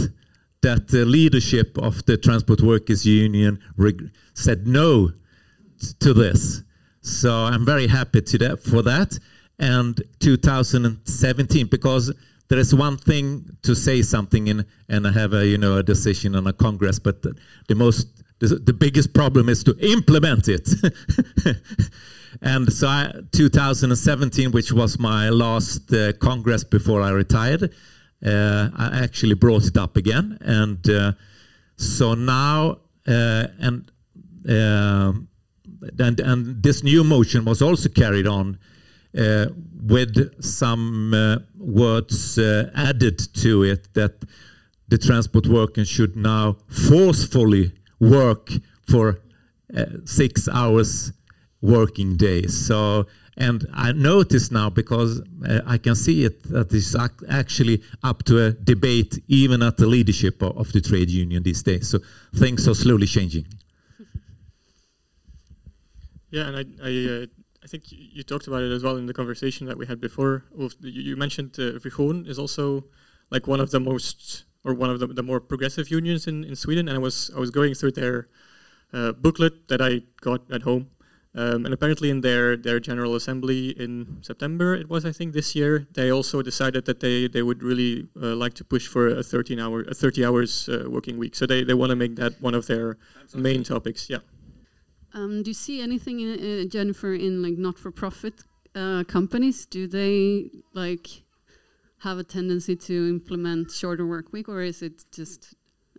that 0.61 0.87
the 0.89 1.05
leadership 1.05 1.77
of 1.77 2.05
the 2.05 2.17
Transport 2.17 2.61
Workers 2.61 3.05
Union 3.05 3.59
said 4.33 4.67
no 4.67 5.11
to 5.99 6.13
this. 6.13 6.63
So 7.01 7.31
I'm 7.31 7.65
very 7.65 7.87
happy 7.87 8.21
that, 8.21 8.61
for 8.63 8.81
that. 8.83 9.19
And 9.59 10.01
2017, 10.19 11.67
because 11.67 12.13
there 12.49 12.59
is 12.59 12.73
one 12.73 12.97
thing 12.97 13.57
to 13.63 13.75
say 13.75 14.01
something 14.01 14.47
in, 14.47 14.65
and 14.89 15.07
I 15.07 15.11
have 15.11 15.33
a 15.33 15.45
you 15.45 15.57
know 15.57 15.77
a 15.77 15.83
decision 15.83 16.35
on 16.35 16.47
a 16.47 16.53
Congress, 16.53 16.99
but 16.99 17.21
the, 17.21 17.35
the 17.67 17.75
most 17.75 18.07
the, 18.39 18.47
the 18.47 18.73
biggest 18.73 19.13
problem 19.13 19.47
is 19.47 19.63
to 19.63 19.75
implement 19.79 20.47
it. 20.47 20.69
And 22.41 22.71
so, 22.71 22.87
I, 22.87 23.11
2017, 23.31 24.51
which 24.51 24.71
was 24.71 24.99
my 24.99 25.29
last 25.29 25.93
uh, 25.93 26.13
Congress 26.13 26.63
before 26.63 27.01
I 27.01 27.11
retired, 27.11 27.73
uh, 28.25 28.69
I 28.75 29.01
actually 29.03 29.35
brought 29.35 29.65
it 29.65 29.77
up 29.77 29.97
again. 29.97 30.37
And 30.41 30.89
uh, 30.89 31.11
so 31.77 32.15
now, 32.15 32.79
uh, 33.07 33.47
and, 33.59 33.91
um, 34.49 35.27
and 35.99 36.19
and 36.19 36.63
this 36.63 36.83
new 36.83 37.03
motion 37.03 37.45
was 37.45 37.61
also 37.61 37.89
carried 37.89 38.27
on 38.27 38.57
uh, 39.17 39.47
with 39.85 40.41
some 40.43 41.13
uh, 41.13 41.37
words 41.57 42.37
added 42.39 43.19
to 43.33 43.63
it 43.63 43.93
that 43.93 44.23
the 44.87 44.97
transport 44.97 45.47
workers 45.47 45.87
should 45.87 46.15
now 46.15 46.57
forcefully 46.67 47.71
work 47.99 48.49
for 48.89 49.19
six 50.05 50.47
hours 50.47 51.13
working 51.63 52.17
days. 52.17 52.67
So, 52.67 53.07
and 53.37 53.65
I 53.73 53.93
notice 53.93 54.51
now 54.51 54.69
because 54.69 55.21
uh, 55.47 55.61
I 55.65 55.77
can 55.77 55.95
see 55.95 56.25
it 56.25 56.43
that 56.51 56.71
it's 56.71 56.93
ac 56.95 57.13
actually 57.29 57.81
up 58.03 58.23
to 58.25 58.45
a 58.45 58.51
debate 58.51 59.23
even 59.27 59.63
at 59.63 59.77
the 59.77 59.87
leadership 59.87 60.43
of, 60.43 60.57
of 60.57 60.71
the 60.73 60.81
trade 60.81 61.09
union 61.09 61.41
these 61.43 61.63
days. 61.63 61.89
So 61.89 61.99
things 62.35 62.67
are 62.67 62.75
slowly 62.75 63.07
changing. 63.07 63.45
Yeah, 66.33 66.47
and 66.47 66.55
I, 66.57 66.63
I, 66.89 66.91
uh, 67.13 67.25
I 67.63 67.67
think 67.67 67.83
you 67.91 68.23
talked 68.23 68.47
about 68.47 68.63
it 68.63 68.71
as 68.71 68.81
well 68.81 68.97
in 68.97 69.05
the 69.05 69.13
conversation 69.13 69.67
that 69.67 69.77
we 69.77 69.85
had 69.85 70.01
before. 70.01 70.45
You 70.81 71.15
mentioned 71.15 71.57
uh, 71.59 71.77
is 72.31 72.39
also 72.39 72.85
like 73.29 73.45
one 73.45 73.59
of 73.59 73.69
the 73.69 73.79
most 73.79 74.45
or 74.63 74.73
one 74.73 74.89
of 74.89 74.99
the, 74.99 75.05
the 75.05 75.21
more 75.21 75.39
progressive 75.39 75.91
unions 75.91 76.25
in, 76.25 76.43
in 76.43 76.55
Sweden, 76.55 76.87
and 76.87 76.97
I 76.97 76.99
was 76.99 77.29
I 77.35 77.39
was 77.39 77.51
going 77.51 77.75
through 77.75 77.91
their 77.91 78.29
uh, 78.91 79.11
booklet 79.11 79.67
that 79.67 79.79
I 79.79 80.01
got 80.21 80.51
at 80.51 80.63
home, 80.63 80.87
um, 81.35 81.65
and 81.65 81.73
apparently, 81.73 82.09
in 82.09 82.21
their 82.21 82.57
their 82.57 82.79
general 82.79 83.13
assembly 83.13 83.69
in 83.79 84.17
September, 84.21 84.73
it 84.73 84.89
was 84.89 85.05
I 85.05 85.11
think 85.11 85.33
this 85.33 85.55
year, 85.55 85.85
they 85.93 86.11
also 86.11 86.41
decided 86.41 86.85
that 86.85 86.99
they 86.99 87.27
they 87.27 87.43
would 87.43 87.61
really 87.61 88.07
uh, 88.19 88.35
like 88.35 88.55
to 88.55 88.63
push 88.63 88.87
for 88.87 89.07
a 89.07 89.21
13 89.21 89.59
hour, 89.59 89.81
a 89.81 89.93
30 89.93 90.25
hours 90.25 90.67
uh, 90.67 90.89
working 90.89 91.19
week. 91.19 91.35
So 91.35 91.45
they 91.45 91.63
they 91.63 91.75
want 91.75 91.91
to 91.91 91.95
make 91.95 92.15
that 92.15 92.41
one 92.41 92.55
of 92.55 92.65
their 92.65 92.97
main 93.35 93.63
topics. 93.63 94.09
Yeah. 94.09 94.25
Um, 95.13 95.43
do 95.43 95.51
you 95.51 95.53
see 95.53 95.81
anything, 95.81 96.19
in, 96.19 96.31
uh, 96.39 96.67
Jennifer, 96.67 97.13
in 97.13 97.43
like 97.43 97.57
not-for-profit 97.57 98.33
uh, 98.75 99.03
companies? 99.03 99.65
Do 99.65 99.87
they 99.87 100.49
like 100.73 101.07
have 101.99 102.17
a 102.17 102.23
tendency 102.23 102.75
to 102.75 103.09
implement 103.09 103.71
shorter 103.71 104.05
work 104.05 104.33
week, 104.33 104.49
or 104.49 104.61
is 104.61 104.81
it 104.81 105.05
just 105.11 105.53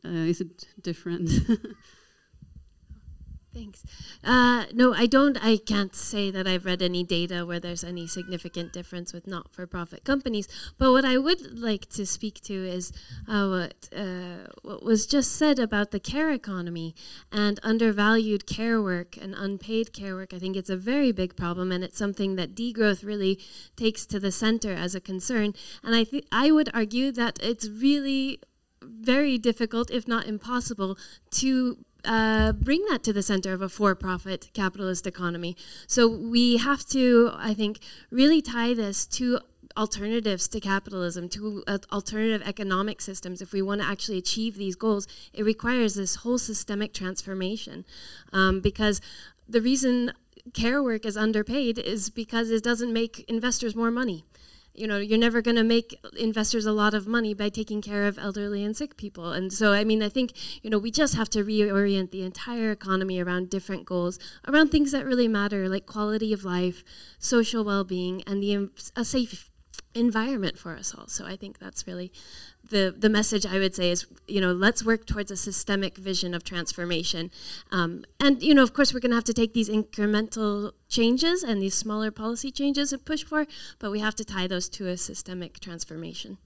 uh, 0.05 0.09
is 0.09 0.41
it 0.41 0.67
different? 0.83 1.31
Thanks. 3.55 3.85
Uh, 4.25 4.65
no, 4.73 4.93
I 4.93 5.07
don't. 5.07 5.39
I 5.41 5.59
can't 5.59 5.95
say 5.95 6.33
that 6.33 6.45
I've 6.45 6.65
read 6.65 6.83
any 6.83 7.05
data 7.05 7.47
where 7.47 7.61
there's 7.61 7.85
any 7.85 8.09
significant 8.09 8.73
difference 8.73 9.13
with 9.13 9.29
not-for-profit 9.29 10.03
companies. 10.05 10.49
But 10.77 10.91
what 10.91 11.05
I 11.05 11.19
would 11.19 11.57
like 11.57 11.89
to 11.91 12.05
speak 12.05 12.41
to 12.43 12.53
is 12.53 12.93
uh, 13.29 13.47
what 13.47 13.89
uh, 13.97 14.51
what 14.63 14.83
was 14.83 15.07
just 15.07 15.37
said 15.37 15.61
about 15.61 15.93
the 15.93 16.01
care 16.01 16.33
economy 16.33 16.97
and 17.31 17.61
undervalued 17.63 18.45
care 18.45 18.83
work 18.83 19.17
and 19.17 19.37
unpaid 19.37 19.93
care 19.93 20.17
work. 20.17 20.35
I 20.35 20.41
think 20.41 20.57
it's 20.57 20.71
a 20.71 20.77
very 20.77 21.13
big 21.13 21.37
problem, 21.37 21.71
and 21.71 21.85
it's 21.85 21.97
something 21.97 22.35
that 22.35 22.57
degrowth 22.57 23.05
really 23.05 23.39
takes 23.77 24.05
to 24.07 24.19
the 24.19 24.33
center 24.33 24.73
as 24.73 24.97
a 24.97 25.01
concern. 25.01 25.55
And 25.85 25.95
I 25.95 26.03
think 26.03 26.25
I 26.33 26.51
would 26.51 26.71
argue 26.75 27.13
that 27.13 27.39
it's 27.41 27.69
really 27.69 28.41
very 28.83 29.39
difficult, 29.39 29.93
if 29.93 30.09
not 30.09 30.27
impossible, 30.27 30.99
to 31.31 31.79
uh, 32.05 32.53
bring 32.53 32.85
that 32.91 33.03
to 33.05 33.13
the 33.13 33.23
center 33.23 33.53
of 33.53 33.63
a 33.63 33.69
for-profit 33.69 34.51
capitalist 34.53 35.07
economy. 35.07 35.57
So 35.87 36.09
we 36.09 36.57
have 36.59 36.85
to, 36.87 37.31
I 37.35 37.55
think, 37.55 37.81
really 38.11 38.43
tie 38.43 38.75
this 38.75 39.07
to 39.07 39.41
alternatives 39.77 40.47
to 40.49 40.61
capitalism, 40.61 41.29
to 41.29 41.65
uh, 41.67 41.79
alternative 41.93 42.47
economic 42.47 43.01
systems. 43.01 43.43
If 43.43 43.53
we 43.53 43.63
want 43.63 43.81
to 43.81 43.87
actually 43.87 44.19
achieve 44.19 44.57
these 44.57 44.77
goals, 44.77 45.09
it 45.33 45.43
requires 45.43 45.95
this 45.95 46.17
whole 46.17 46.39
systemic 46.39 46.93
transformation. 46.93 47.85
Um, 48.33 48.61
because 48.61 49.01
the 49.49 49.61
reason 49.61 50.13
care 50.53 50.83
work 50.83 51.05
is 51.05 51.17
underpaid 51.17 51.79
is 51.79 52.11
because 52.11 52.51
it 52.51 52.63
doesn't 52.63 52.93
make 52.93 53.25
investors 53.29 53.75
more 53.75 53.91
money 53.91 54.25
you 54.75 54.87
know 54.87 54.99
you're 54.99 55.19
never 55.19 55.41
going 55.41 55.57
to 55.57 55.65
make 55.65 55.99
investors 56.19 56.67
a 56.67 56.73
lot 56.73 56.95
of 56.95 57.07
money 57.07 57.33
by 57.33 57.49
taking 57.49 57.81
care 57.81 58.07
of 58.07 58.19
elderly 58.19 58.65
and 58.65 58.77
sick 58.77 58.97
people 58.97 59.33
and 59.33 59.53
so 59.53 59.73
i 59.73 59.85
mean 59.85 60.03
i 60.03 60.09
think 60.09 60.33
you 60.63 60.71
know 60.71 60.79
we 60.79 60.91
just 60.91 61.15
have 61.15 61.29
to 61.29 61.45
reorient 61.45 62.11
the 62.11 62.23
entire 62.23 62.71
economy 62.71 63.21
around 63.21 63.49
different 63.49 63.85
goals 63.85 64.19
around 64.49 64.71
things 64.71 64.93
that 64.93 65.05
really 65.05 65.29
matter 65.29 65.69
like 65.69 65.87
quality 65.87 66.33
of 66.33 66.45
life 66.45 66.83
social 67.19 67.65
well-being 67.65 68.23
and 68.27 68.43
the 68.43 68.69
a 68.97 69.05
safe 69.05 69.51
environment 69.95 70.59
for 70.59 70.75
us 70.75 70.95
all. 70.95 71.07
So 71.07 71.25
I 71.25 71.37
think 71.37 71.59
that's 71.59 71.87
really 71.87 72.13
the 72.71 72.95
the 72.97 73.09
message 73.09 73.45
I 73.47 73.59
would 73.59 73.75
say 73.75 73.91
is 73.91 74.07
you 74.27 74.41
know 74.41 74.53
let's 74.53 74.85
work 74.85 75.07
towards 75.07 75.31
a 75.31 75.37
systemic 75.37 75.97
vision 75.97 76.35
of 76.35 76.45
transformation, 76.45 77.31
um, 77.71 78.05
and 78.19 78.43
you 78.43 78.55
know 78.55 78.63
of 78.63 78.73
course 78.73 78.93
we're 78.93 79.01
going 79.01 79.11
to 79.11 79.17
have 79.17 79.25
to 79.25 79.35
take 79.35 79.55
these 79.55 79.69
incremental 79.69 80.73
changes 80.89 81.43
and 81.43 81.61
these 81.61 81.75
smaller 81.75 82.11
policy 82.11 82.51
changes 82.51 82.93
and 82.93 83.05
push 83.05 83.23
for, 83.25 83.47
but 83.79 83.91
we 83.91 84.01
have 84.01 84.15
to 84.17 84.25
tie 84.25 84.47
those 84.47 84.69
to 84.71 84.89
a 84.89 84.97
systemic 84.97 85.61
transformation. 85.61 86.39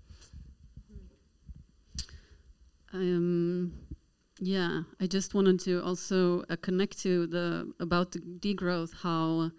Um, 2.92 3.72
yeah, 4.40 4.82
I 5.00 5.06
just 5.06 5.34
wanted 5.34 5.60
to 5.60 5.82
also 5.84 6.44
uh, 6.48 6.56
connect 6.60 6.98
to 7.00 7.26
the 7.26 7.72
about 7.80 8.12
the 8.12 8.20
degrowth 8.20 8.94
how. 9.02 9.50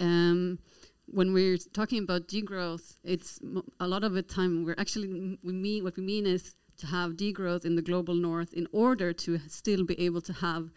Um, 0.00 0.58
when 1.06 1.32
we're 1.32 1.58
talking 1.72 2.02
about 2.02 2.28
degrowth, 2.28 2.98
it's 3.04 3.40
a 3.80 3.86
lot 3.86 4.04
of 4.04 4.12
the 4.12 4.22
time 4.22 4.64
we're 4.64 4.74
actually 4.78 5.38
we 5.42 5.52
mean 5.52 5.84
what 5.84 5.96
we 5.96 6.02
mean 6.02 6.26
is 6.26 6.54
to 6.78 6.86
have 6.86 7.12
degrowth 7.12 7.64
in 7.64 7.76
the 7.76 7.82
global 7.82 8.14
north 8.14 8.52
in 8.54 8.66
order 8.72 9.12
to 9.12 9.38
still 9.48 9.84
be 9.84 9.98
able 10.00 10.20
to 10.22 10.32
have 10.32 10.70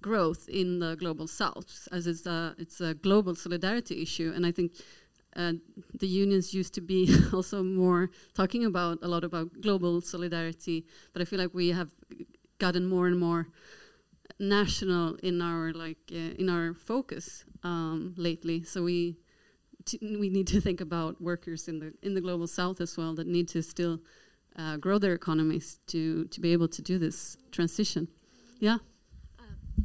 growth 0.00 0.48
in 0.48 0.78
the 0.78 0.96
global 0.96 1.26
south, 1.26 1.88
as 1.92 2.06
it's 2.06 2.26
a 2.26 2.54
it's 2.58 2.80
a 2.80 2.94
global 2.94 3.34
solidarity 3.34 4.02
issue, 4.02 4.32
and 4.34 4.46
I 4.46 4.52
think. 4.52 4.72
Uh, 5.36 5.52
the 5.94 6.08
unions 6.08 6.52
used 6.52 6.74
to 6.74 6.80
be 6.80 7.08
also 7.32 7.62
more 7.62 8.10
talking 8.34 8.64
about 8.64 8.98
a 9.00 9.06
lot 9.06 9.22
about 9.22 9.60
global 9.60 10.00
solidarity, 10.00 10.84
but 11.12 11.22
I 11.22 11.24
feel 11.24 11.38
like 11.38 11.54
we 11.54 11.68
have 11.68 11.90
gotten 12.58 12.84
more 12.84 13.06
and 13.06 13.16
more 13.16 13.46
national 14.40 15.14
in 15.22 15.40
our 15.40 15.72
like 15.72 15.98
uh, 16.10 16.34
in 16.36 16.48
our 16.48 16.74
focus 16.74 17.44
um, 17.62 18.12
lately. 18.16 18.64
So 18.64 18.82
we 18.82 19.18
we 20.00 20.28
need 20.28 20.46
to 20.48 20.60
think 20.60 20.80
about 20.80 21.20
workers 21.20 21.68
in 21.68 21.78
the 21.78 21.92
in 22.02 22.14
the 22.14 22.20
global 22.20 22.46
south 22.46 22.80
as 22.80 22.96
well 22.96 23.14
that 23.14 23.26
need 23.26 23.48
to 23.48 23.62
still 23.62 24.00
uh, 24.56 24.76
grow 24.76 24.98
their 24.98 25.14
economies 25.14 25.80
to 25.86 26.24
to 26.26 26.40
be 26.40 26.52
able 26.52 26.68
to 26.68 26.82
do 26.82 26.98
this 26.98 27.36
transition. 27.50 28.08
Yeah. 28.58 28.78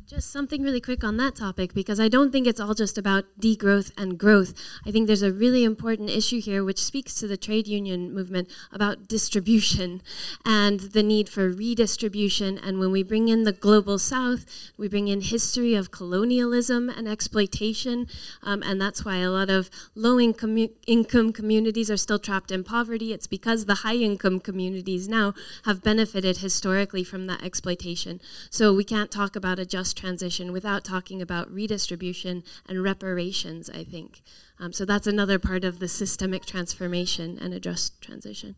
Just 0.03 0.31
something 0.31 0.61
really 0.61 0.81
quick 0.81 1.03
on 1.03 1.17
that 1.17 1.35
topic 1.35 1.73
because 1.73 1.99
I 1.99 2.09
don't 2.09 2.31
think 2.31 2.47
it's 2.47 2.59
all 2.59 2.73
just 2.73 2.97
about 2.97 3.25
degrowth 3.39 3.91
and 3.97 4.17
growth. 4.17 4.53
I 4.85 4.91
think 4.91 5.07
there's 5.07 5.21
a 5.21 5.31
really 5.31 5.63
important 5.63 6.09
issue 6.09 6.41
here 6.41 6.63
which 6.63 6.83
speaks 6.83 7.13
to 7.15 7.27
the 7.27 7.37
trade 7.37 7.67
union 7.67 8.13
movement 8.13 8.49
about 8.71 9.07
distribution 9.07 10.01
and 10.43 10.79
the 10.79 11.03
need 11.03 11.29
for 11.29 11.49
redistribution. 11.49 12.57
And 12.57 12.79
when 12.79 12.91
we 12.91 13.03
bring 13.03 13.29
in 13.29 13.43
the 13.43 13.51
global 13.51 13.97
south, 13.97 14.45
we 14.77 14.87
bring 14.87 15.07
in 15.07 15.21
history 15.21 15.75
of 15.75 15.91
colonialism 15.91 16.89
and 16.89 17.07
exploitation. 17.07 18.07
Um, 18.43 18.63
and 18.63 18.81
that's 18.81 19.05
why 19.05 19.17
a 19.17 19.29
lot 19.29 19.49
of 19.49 19.69
low 19.95 20.19
income, 20.19 20.67
income 20.87 21.31
communities 21.31 21.89
are 21.89 21.97
still 21.97 22.19
trapped 22.19 22.51
in 22.51 22.63
poverty. 22.63 23.13
It's 23.13 23.27
because 23.27 23.65
the 23.65 23.75
high 23.75 23.95
income 23.95 24.39
communities 24.39 25.07
now 25.07 25.33
have 25.63 25.83
benefited 25.83 26.37
historically 26.37 27.03
from 27.03 27.27
that 27.27 27.43
exploitation. 27.43 28.19
So 28.49 28.73
we 28.73 28.83
can't 28.83 29.11
talk 29.11 29.35
about 29.35 29.59
a 29.59 29.65
just 29.65 29.84
transition 29.93 30.51
without 30.51 30.83
talking 30.83 31.21
about 31.21 31.51
redistribution 31.51 32.43
and 32.67 32.83
reparations, 32.83 33.69
I 33.69 33.83
think. 33.83 34.21
Um, 34.59 34.71
so 34.73 34.85
that's 34.85 35.07
another 35.07 35.39
part 35.39 35.63
of 35.63 35.79
the 35.79 35.87
systemic 35.87 36.45
transformation 36.45 37.37
and 37.39 37.53
a 37.53 37.59
just 37.59 38.01
transition. 38.01 38.55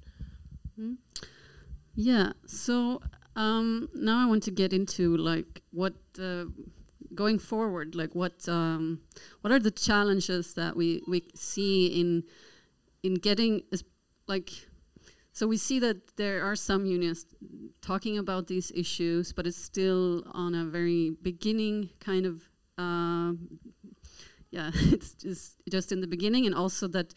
Mm-hmm. 0.79 0.93
Yeah, 1.95 2.33
so 2.45 3.01
um, 3.35 3.89
now 3.93 4.23
I 4.23 4.25
want 4.27 4.43
to 4.43 4.51
get 4.51 4.73
into 4.73 5.17
like 5.17 5.63
what 5.71 5.95
uh, 6.21 6.45
going 7.15 7.39
forward, 7.39 7.95
like 7.95 8.13
what 8.13 8.47
um, 8.47 9.01
what 9.41 9.51
are 9.51 9.59
the 9.59 9.71
challenges 9.71 10.53
that 10.53 10.75
we 10.75 11.01
we 11.07 11.23
see 11.35 11.87
in 11.87 12.23
in 13.01 13.15
getting 13.15 13.63
like 14.27 14.66
so 15.37 15.45
we 15.45 15.57
see 15.57 15.77
that 15.77 16.17
there 16.17 16.43
are 16.43 16.55
some 16.55 16.87
unions 16.87 17.23
talking 17.79 18.17
about 18.17 18.47
these 18.47 18.71
issues, 18.71 19.33
but 19.33 19.45
it's 19.45 19.63
still 19.63 20.23
on 20.31 20.55
a 20.55 20.65
very 20.65 21.11
beginning 21.21 21.91
kind 21.99 22.25
of. 22.25 22.49
Uh, 22.75 23.33
yeah, 24.49 24.71
it's 24.93 25.13
just 25.13 25.57
just 25.69 25.91
in 25.91 26.01
the 26.01 26.07
beginning, 26.07 26.47
and 26.47 26.55
also 26.55 26.87
that 26.87 27.13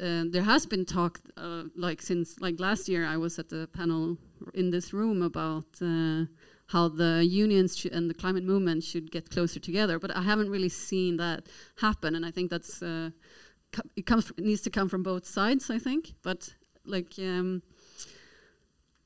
uh, 0.00 0.24
there 0.30 0.44
has 0.44 0.64
been 0.64 0.86
talk, 0.86 1.20
uh, 1.36 1.64
like 1.76 2.00
since 2.00 2.40
like 2.40 2.58
last 2.58 2.88
year, 2.88 3.04
I 3.04 3.18
was 3.18 3.38
at 3.38 3.50
the 3.50 3.68
panel 3.74 4.16
in 4.54 4.70
this 4.70 4.94
room 4.94 5.20
about 5.20 5.66
uh, 5.82 6.24
how 6.68 6.88
the 6.88 7.26
unions 7.26 7.84
and 7.92 8.08
the 8.08 8.14
climate 8.14 8.44
movement 8.44 8.84
should 8.84 9.10
get 9.10 9.28
closer 9.28 9.60
together. 9.60 9.98
But 9.98 10.16
I 10.16 10.22
haven't 10.22 10.48
really 10.48 10.70
seen 10.70 11.18
that 11.18 11.46
happen, 11.76 12.14
and 12.14 12.24
I 12.24 12.30
think 12.30 12.48
that's 12.48 12.82
uh, 12.82 13.10
it 13.96 14.06
comes 14.06 14.32
needs 14.38 14.62
to 14.62 14.70
come 14.70 14.88
from 14.88 15.02
both 15.02 15.26
sides. 15.26 15.68
I 15.68 15.78
think, 15.78 16.14
but 16.22 16.54
like 16.88 17.14
um, 17.18 17.62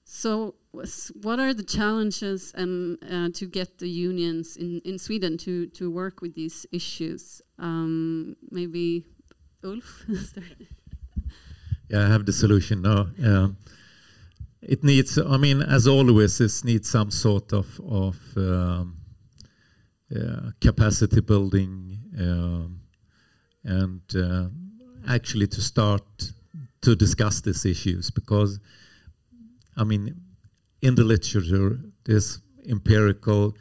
so 0.04 0.54
what 1.22 1.38
are 1.38 1.54
the 1.54 1.62
challenges 1.62 2.52
and 2.54 2.98
uh, 3.10 3.28
to 3.34 3.46
get 3.46 3.78
the 3.78 3.88
unions 3.88 4.56
in, 4.56 4.80
in 4.84 4.98
Sweden 4.98 5.38
to, 5.38 5.66
to 5.68 5.90
work 5.90 6.20
with 6.20 6.34
these 6.34 6.66
issues? 6.72 7.42
Um, 7.58 8.36
maybe 8.50 9.04
Ulf? 9.64 10.04
yeah, 11.88 12.04
I 12.04 12.08
have 12.08 12.26
the 12.26 12.32
solution 12.32 12.82
now. 12.82 13.08
Um, 13.24 13.56
it 14.60 14.84
needs, 14.84 15.18
I 15.18 15.36
mean, 15.38 15.62
as 15.62 15.86
always, 15.86 16.40
it 16.40 16.64
needs 16.64 16.90
some 16.90 17.10
sort 17.10 17.52
of, 17.52 17.80
of 17.80 18.16
um, 18.36 18.98
uh, 20.14 20.50
capacity 20.60 21.20
building 21.20 21.98
um, 22.18 22.80
and 23.64 24.02
uh, 24.14 24.48
actually 25.08 25.46
to 25.48 25.60
start 25.60 26.32
to 26.82 26.96
discuss 26.96 27.40
these 27.40 27.64
issues 27.64 28.10
because, 28.10 28.60
I 29.76 29.84
mean, 29.84 30.20
in 30.82 30.94
the 30.94 31.04
literature, 31.04 31.78
there's 32.04 32.40
empirical, 32.68 33.56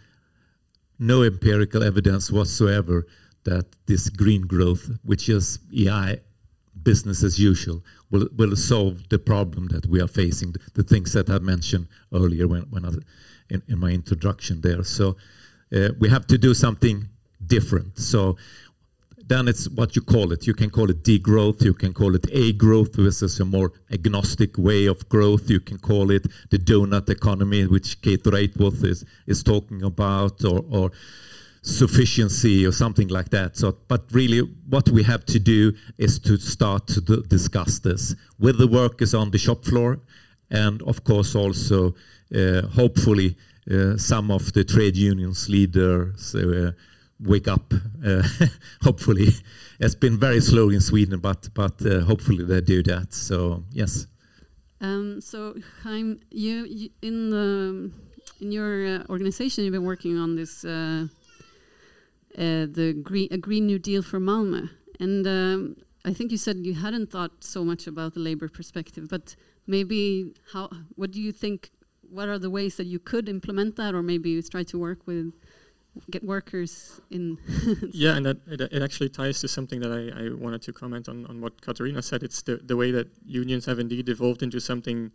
no 1.00 1.24
empirical 1.24 1.84
evidence 1.84 2.32
whatsoever 2.32 3.08
that 3.44 3.66
this 3.86 4.10
green 4.10 4.42
growth, 4.42 4.90
which 5.04 5.30
is 5.30 5.60
EI 5.76 6.20
business 6.84 7.24
as 7.24 7.40
usual, 7.40 7.84
will, 8.10 8.28
will 8.36 8.56
solve 8.56 9.08
the 9.10 9.20
problem 9.20 9.68
that 9.68 9.86
we 9.86 10.02
are 10.02 10.08
facing, 10.08 10.56
the 10.74 10.84
things 10.84 11.14
that 11.14 11.30
I 11.30 11.40
mentioned 11.40 11.88
earlier 12.14 12.48
when, 12.48 12.64
when 12.64 12.86
I, 12.86 12.90
in, 13.50 13.62
in 13.68 13.80
my 13.80 13.92
introduction 13.92 14.62
there. 14.62 14.84
So 14.84 15.18
uh, 15.76 15.90
we 16.00 16.10
have 16.10 16.26
to 16.28 16.38
do 16.38 16.54
something 16.54 17.08
different. 17.46 18.00
So 18.00 18.38
then 19.32 19.48
it's 19.48 19.70
what 19.70 19.96
you 19.96 20.02
call 20.02 20.34
it. 20.34 20.46
You 20.46 20.54
can 20.54 20.70
call 20.70 20.89
it 20.89 21.04
degrowth, 21.04 21.63
you 21.63 21.74
can 21.74 21.94
call 21.94 22.15
it 22.15 22.24
agrowth, 22.24 22.98
which 22.98 23.22
is 23.22 23.39
a 23.39 23.46
more 23.46 23.72
agnostic 23.89 24.58
way 24.58 24.88
of 24.88 25.08
growth. 25.08 25.50
You 25.50 25.62
can 25.62 25.80
call 25.80 26.12
it 26.12 26.28
the 26.50 26.60
donut 26.60 27.10
economy, 27.10 27.65
which 27.65 28.02
Kate 28.02 28.24
Raworth 28.24 28.84
is, 28.84 29.06
is 29.28 29.41
talking 29.41 29.84
about, 29.84 30.44
or, 30.44 30.65
or 30.70 30.91
sufficiency 31.62 32.65
or 32.65 32.74
something 32.74 33.08
like 33.08 33.30
that. 33.30 33.56
So, 33.56 33.78
but 33.88 34.04
really, 34.12 34.39
what 34.70 34.89
we 34.89 35.04
have 35.04 35.26
to 35.28 35.39
do 35.39 35.74
is 35.98 36.20
to 36.20 36.38
start 36.38 36.88
to 36.88 37.02
discuss 37.22 37.80
this 37.80 38.15
with 38.38 38.58
the 38.58 38.67
workers 38.67 39.13
on 39.13 39.32
the 39.32 39.38
shop 39.38 39.63
floor, 39.63 40.00
and 40.50 40.82
of 40.82 41.06
course 41.06 41.36
also, 41.36 41.96
uh, 42.36 42.63
hopefully, 42.74 43.38
uh, 43.72 43.96
some 43.96 44.30
of 44.30 44.52
the 44.52 44.65
trade 44.65 44.98
unions 44.98 45.48
leaders. 45.48 46.36
Uh, 46.36 46.72
wake 47.22 47.48
up. 47.48 47.74
Uh, 48.06 48.24
hopefully, 48.82 49.30
it's 49.80 49.96
been 49.96 50.18
very 50.20 50.42
slow 50.42 50.70
in 50.70 50.82
Sweden, 50.82 51.20
but 51.20 51.50
but 51.54 51.86
uh, 51.86 52.02
hopefully 52.02 52.44
they 52.44 52.62
do 52.62 52.84
that. 52.84 53.14
So 53.14 53.64
yes. 53.72 54.08
Um, 54.80 55.22
so 55.22 55.56
Chaim, 55.84 56.20
you, 56.32 56.90
in 57.04 57.94
your 58.40 58.88
uh, 58.88 59.04
organization, 59.10 59.64
you've 59.64 59.74
been 59.74 59.86
working 59.86 60.18
on 60.18 60.36
this 60.36 60.62
the 62.36 63.00
green 63.04 63.28
a 63.32 63.38
Green 63.38 63.68
New 63.68 63.80
Deal 63.80 64.02
for 64.02 64.20
Malmö, 64.20 64.70
and 65.00 65.28
um, 65.28 65.76
I 66.04 66.14
think 66.14 66.32
you 66.32 66.38
said 66.38 66.58
you 66.66 66.74
hadn't 66.74 67.12
thought 67.12 67.44
so 67.44 67.64
much 67.64 67.86
about 67.88 68.14
the 68.16 68.20
labor 68.20 68.50
perspective, 68.50 69.08
but 69.10 69.36
maybe 69.68 70.34
how? 70.54 70.70
What 70.96 71.12
do 71.12 71.22
you 71.22 71.32
think? 71.32 71.70
What 72.10 72.28
are 72.28 72.40
the 72.40 72.50
ways 72.50 72.76
that 72.76 72.88
you 72.88 73.00
could 73.00 73.30
implement 73.30 73.78
that, 73.78 73.94
or 73.94 74.02
maybe 74.02 74.32
you 74.32 74.42
try 74.42 74.64
to 74.64 74.78
work 74.78 75.08
with 75.08 75.34
get 76.10 76.24
workers 76.24 77.02
in. 77.10 77.38
yeah, 77.92 78.16
and 78.16 78.26
that 78.26 78.38
it, 78.48 78.62
it, 78.62 78.82
actually 78.82 79.10
ties 79.10 79.42
to 79.42 79.48
something 79.48 79.80
that 79.82 79.92
I, 79.92 80.26
I 80.26 80.30
wanted 80.34 80.62
to 80.64 80.74
comment 80.74 81.10
on, 81.10 81.26
on 81.26 81.42
what 81.42 81.62
Catarina 81.62 82.02
said. 82.02 82.24
It's 82.24 82.42
the, 82.42 82.58
the 82.58 82.78
way 82.78 82.92
that 82.92 83.08
unions 83.26 83.66
have 83.66 83.80
indeed 83.80 84.08
evolved 84.10 84.42
into 84.42 84.60
something 84.60 85.12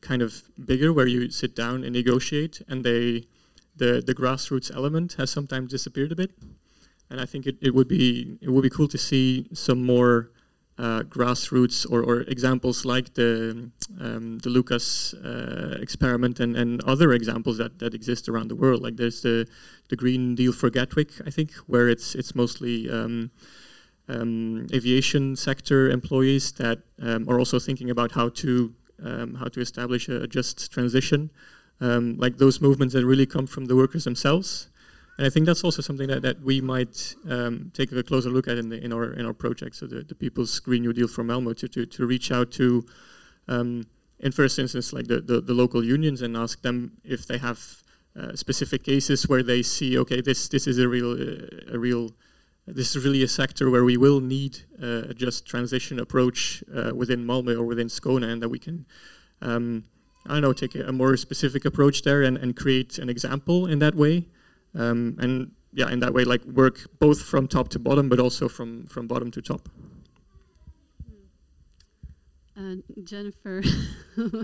kind 0.00 0.22
of 0.22 0.42
bigger 0.64 0.92
where 0.92 1.06
you 1.06 1.30
sit 1.30 1.54
down 1.54 1.84
and 1.84 1.92
negotiate 1.92 2.60
and 2.68 2.84
they 2.84 3.24
the 3.76 4.02
the 4.04 4.14
grassroots 4.14 4.74
element 4.74 5.14
has 5.14 5.30
sometimes 5.30 5.70
disappeared 5.70 6.12
a 6.12 6.16
bit. 6.16 6.32
And 7.08 7.20
I 7.20 7.26
think 7.26 7.46
it, 7.46 7.56
it 7.60 7.74
would 7.74 7.88
be 7.88 8.38
it 8.40 8.50
would 8.50 8.62
be 8.62 8.70
cool 8.70 8.88
to 8.88 8.98
see 8.98 9.46
some 9.52 9.84
more 9.84 10.30
uh, 10.82 11.02
grassroots 11.04 11.86
or, 11.88 12.02
or, 12.02 12.22
examples 12.22 12.84
like 12.84 13.14
the 13.14 13.70
um, 14.00 14.38
the 14.38 14.50
Lucas 14.50 15.14
uh, 15.14 15.78
experiment 15.80 16.40
and, 16.40 16.56
and 16.56 16.82
other 16.82 17.12
examples 17.12 17.56
that, 17.58 17.78
that 17.78 17.94
exist 17.94 18.28
around 18.28 18.48
the 18.48 18.56
world. 18.56 18.82
Like 18.82 18.96
there's 18.96 19.22
the 19.22 19.46
the 19.90 19.96
Green 19.96 20.34
Deal 20.34 20.52
for 20.52 20.70
Gatwick, 20.70 21.10
I 21.24 21.30
think, 21.30 21.52
where 21.68 21.88
it's 21.88 22.16
it's 22.16 22.34
mostly 22.34 22.90
um, 22.90 23.30
um, 24.08 24.66
aviation 24.74 25.36
sector 25.36 25.88
employees 25.88 26.50
that 26.52 26.80
um, 27.00 27.28
are 27.28 27.38
also 27.38 27.60
thinking 27.60 27.88
about 27.88 28.12
how 28.12 28.28
to 28.42 28.74
um, 29.04 29.34
how 29.36 29.46
to 29.54 29.60
establish 29.60 30.08
a, 30.08 30.26
just 30.26 30.72
transition, 30.72 31.30
um, 31.80 32.16
like 32.18 32.38
those 32.38 32.60
movements 32.60 32.94
that 32.94 33.06
really 33.06 33.26
come 33.26 33.46
from 33.46 33.66
the 33.66 33.76
workers 33.76 34.02
themselves. 34.02 34.68
And 35.18 35.26
I 35.26 35.30
think 35.30 35.46
that's 35.46 35.62
also 35.62 35.82
something 35.82 36.08
that, 36.08 36.22
that 36.22 36.40
we 36.40 36.60
might 36.60 37.14
um, 37.28 37.70
take 37.74 37.92
a 37.92 38.02
closer 38.02 38.30
look 38.30 38.48
at 38.48 38.56
in, 38.56 38.70
the, 38.70 38.82
in 38.82 38.92
our 38.92 39.12
in 39.12 39.26
our 39.26 39.34
project. 39.34 39.76
So 39.76 39.86
the, 39.86 40.02
the 40.02 40.14
People's 40.14 40.58
Green 40.58 40.82
New 40.82 40.92
Deal 40.92 41.08
from 41.08 41.26
Malmo 41.26 41.52
to, 41.52 41.68
to, 41.68 41.84
to 41.84 42.06
reach 42.06 42.32
out 42.32 42.50
to, 42.52 42.84
um, 43.46 43.86
in 44.20 44.32
first 44.32 44.58
instance, 44.58 44.92
like 44.92 45.08
the, 45.08 45.20
the, 45.20 45.40
the, 45.40 45.52
local 45.52 45.84
unions 45.84 46.22
and 46.22 46.36
ask 46.36 46.62
them 46.62 46.92
if 47.04 47.26
they 47.26 47.38
have 47.38 47.82
uh, 48.18 48.34
specific 48.34 48.84
cases 48.84 49.28
where 49.28 49.42
they 49.42 49.62
see, 49.62 49.98
okay, 49.98 50.20
this 50.22 50.48
this 50.48 50.66
is 50.66 50.78
a 50.78 50.88
real 50.88 51.12
uh, 51.12 51.74
a 51.74 51.78
real 51.78 52.12
this 52.66 52.94
is 52.94 53.04
really 53.04 53.22
a 53.22 53.28
sector 53.28 53.70
where 53.70 53.84
we 53.84 53.96
will 53.96 54.20
need 54.20 54.60
uh, 54.82 55.10
a 55.10 55.14
just 55.14 55.46
transition 55.46 55.98
approach 55.98 56.62
uh, 56.74 56.92
within 56.94 57.24
Malmö 57.26 57.58
or 57.58 57.64
within 57.64 57.88
Skåne, 57.88 58.24
and 58.24 58.40
that 58.42 58.48
we 58.48 58.58
can, 58.58 58.86
um, 59.40 59.84
I 60.26 60.34
don't 60.34 60.42
know, 60.42 60.52
take 60.52 60.74
a, 60.76 60.84
a, 60.84 60.92
more 60.92 61.16
specific 61.16 61.64
approach 61.64 62.02
there 62.02 62.22
and, 62.22 62.36
and 62.36 62.54
create 62.56 62.98
an 62.98 63.08
example 63.08 63.66
in 63.66 63.80
that 63.80 63.96
way, 63.96 64.26
um, 64.74 65.16
and 65.18 65.52
yeah, 65.72 65.90
in 65.90 66.00
that 66.00 66.12
way, 66.12 66.24
like 66.24 66.44
work 66.44 66.86
both 66.98 67.22
from 67.22 67.48
top 67.48 67.68
to 67.70 67.78
bottom, 67.78 68.08
but 68.08 68.20
also 68.20 68.48
from 68.48 68.86
from 68.86 69.06
bottom 69.06 69.30
to 69.30 69.42
top. 69.42 69.68
Uh, 72.56 72.76
Jennifer. 73.02 73.62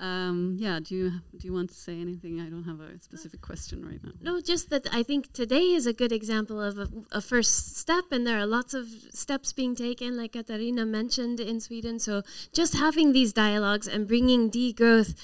Um, 0.00 0.56
yeah, 0.58 0.80
do 0.82 0.94
you 0.94 1.10
do 1.36 1.46
you 1.46 1.52
want 1.52 1.68
to 1.68 1.74
say 1.74 2.00
anything? 2.00 2.40
I 2.40 2.48
don't 2.48 2.64
have 2.64 2.80
a 2.80 2.98
specific 3.00 3.42
question 3.42 3.84
right 3.84 4.02
now. 4.02 4.12
No, 4.22 4.40
just 4.40 4.70
that 4.70 4.86
I 4.90 5.02
think 5.02 5.30
today 5.34 5.72
is 5.72 5.86
a 5.86 5.92
good 5.92 6.10
example 6.10 6.58
of 6.58 6.78
a, 6.78 6.88
a, 7.12 7.20
first 7.20 7.76
step, 7.76 8.04
and 8.10 8.26
there 8.26 8.38
are 8.38 8.46
lots 8.46 8.72
of 8.72 8.86
steps 9.10 9.52
being 9.52 9.76
taken, 9.76 10.16
like 10.16 10.32
Catarina 10.32 10.86
mentioned 10.86 11.38
in 11.38 11.60
Sweden. 11.60 11.98
So 11.98 12.22
just 12.50 12.76
having 12.76 13.12
these 13.12 13.34
dialogues 13.34 13.86
and 13.86 14.08
bringing 14.08 14.50
degrowth 14.50 15.14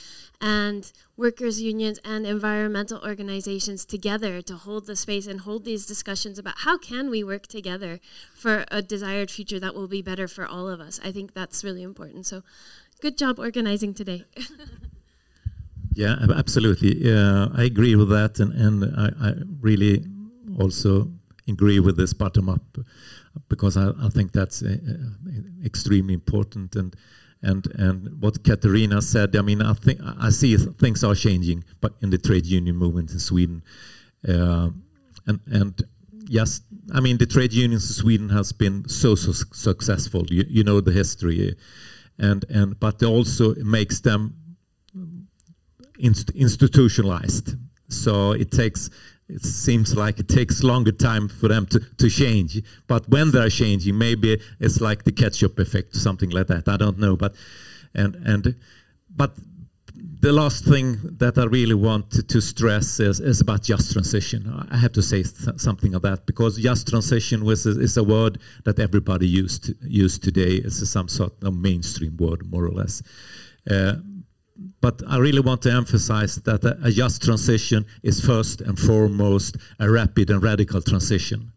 and 0.42 0.92
workers' 1.16 1.62
unions 1.62 1.98
and 2.04 2.26
environmental 2.26 3.00
organizations 3.02 3.86
together 3.86 4.42
to 4.42 4.56
hold 4.56 4.86
the 4.86 4.96
space 4.96 5.26
and 5.26 5.40
hold 5.40 5.64
these 5.64 5.86
discussions 5.86 6.38
about 6.38 6.58
how 6.58 6.76
can 6.76 7.08
we 7.08 7.24
work 7.24 7.46
together 7.46 7.98
for 8.34 8.66
a 8.70 8.82
desired 8.82 9.30
future 9.30 9.58
that 9.58 9.74
will 9.74 9.88
be 9.88 10.02
better 10.02 10.28
for 10.28 10.46
all 10.46 10.68
of 10.68 10.80
us. 10.80 11.00
I 11.02 11.12
think 11.12 11.32
that's 11.32 11.64
really 11.64 11.82
important. 11.82 12.26
So 12.26 12.42
Good 13.00 13.18
job 13.18 13.38
organizing 13.38 13.92
today. 13.94 14.24
yeah, 15.94 16.16
absolutely. 16.34 17.12
Uh, 17.12 17.48
I 17.54 17.64
agree 17.64 17.94
with 17.94 18.08
that, 18.08 18.38
and, 18.40 18.52
and 18.54 18.84
I, 18.96 19.28
I, 19.28 19.32
really 19.60 20.04
also 20.58 21.10
agree 21.46 21.78
with 21.78 21.98
this 21.98 22.14
bottom 22.14 22.48
up 22.48 22.78
because 23.48 23.76
I, 23.76 23.90
I 24.02 24.08
think 24.08 24.32
that's 24.32 24.62
uh, 24.62 24.76
uh, 24.88 25.30
extremely 25.64 26.14
important. 26.14 26.74
And 26.74 26.96
and 27.42 27.66
and 27.74 28.20
what 28.20 28.42
Catarina 28.42 29.02
said, 29.02 29.36
I 29.36 29.42
mean, 29.42 29.60
I 29.60 29.74
think 29.74 30.00
I 30.18 30.30
see 30.30 30.56
things 30.56 31.04
are 31.04 31.14
changing, 31.14 31.64
but 31.82 31.92
in 32.00 32.08
the 32.08 32.18
trade 32.18 32.46
union 32.46 32.76
movement 32.76 33.10
in 33.10 33.18
Sweden, 33.18 33.62
uh, 34.26 34.70
and 35.26 35.40
and 35.46 35.82
yes, 36.28 36.62
I 36.94 37.00
mean 37.00 37.18
the 37.18 37.26
trade 37.26 37.52
unions 37.52 37.88
in 37.88 37.94
Sweden 37.94 38.30
has 38.30 38.52
been 38.52 38.88
so 38.88 39.14
so 39.14 39.32
successful. 39.32 40.24
You, 40.28 40.44
you 40.48 40.64
know 40.64 40.80
the 40.80 40.92
history 40.92 41.56
and 42.18 42.44
and 42.48 42.78
but 42.78 43.02
also 43.02 43.54
makes 43.56 44.00
them 44.00 44.34
inst 45.98 46.30
institutionalized. 46.30 47.54
So 47.88 48.32
it 48.32 48.50
takes 48.50 48.90
it 49.28 49.42
seems 49.42 49.96
like 49.96 50.20
it 50.20 50.28
takes 50.28 50.62
longer 50.62 50.92
time 50.92 51.28
for 51.28 51.48
them 51.48 51.66
to, 51.66 51.80
to 51.80 52.08
change. 52.08 52.62
But 52.86 53.08
when 53.08 53.32
they're 53.32 53.48
changing, 53.48 53.98
maybe 53.98 54.40
it's 54.60 54.80
like 54.80 55.02
the 55.02 55.10
ketchup 55.12 55.58
effect, 55.58 55.96
or 55.96 55.98
something 55.98 56.30
like 56.30 56.46
that. 56.46 56.68
I 56.68 56.76
don't 56.76 56.98
know, 56.98 57.16
but 57.16 57.34
and 57.94 58.14
and 58.16 58.54
but 59.10 59.36
the 60.20 60.32
last 60.32 60.64
thing 60.64 60.98
that 61.18 61.36
I 61.36 61.44
really 61.44 61.74
want 61.74 62.10
to, 62.12 62.22
to 62.22 62.40
stress 62.40 63.00
is, 63.00 63.20
is, 63.20 63.40
about 63.40 63.62
just 63.62 63.92
transition. 63.92 64.66
I 64.70 64.76
have 64.76 64.92
to 64.92 65.02
say 65.02 65.22
something 65.56 65.94
of 65.94 66.02
that 66.02 66.26
because 66.26 66.56
just 66.56 66.88
transition 66.88 67.44
was 67.44 67.66
a, 67.66 67.78
is 67.80 67.96
a 67.96 68.04
word 68.04 68.38
that 68.64 68.78
everybody 68.78 69.28
used 69.28 69.74
use 69.82 70.18
today. 70.18 70.56
It's 70.64 70.88
some 70.88 71.08
sort 71.08 71.32
of 71.42 71.54
mainstream 71.54 72.16
word, 72.16 72.50
more 72.50 72.64
or 72.64 72.70
less. 72.70 73.02
Uh, 73.70 73.96
but 74.80 75.02
I 75.06 75.18
really 75.18 75.40
want 75.40 75.62
to 75.62 75.72
emphasize 75.72 76.36
that 76.36 76.64
a, 76.64 76.78
a 76.84 76.90
just 76.90 77.22
transition 77.22 77.84
is 78.02 78.24
first 78.24 78.62
and 78.62 78.78
foremost 78.78 79.56
a 79.78 79.90
rapid 79.90 80.30
and 80.30 80.42
radical 80.42 80.80
transition. 80.80 81.52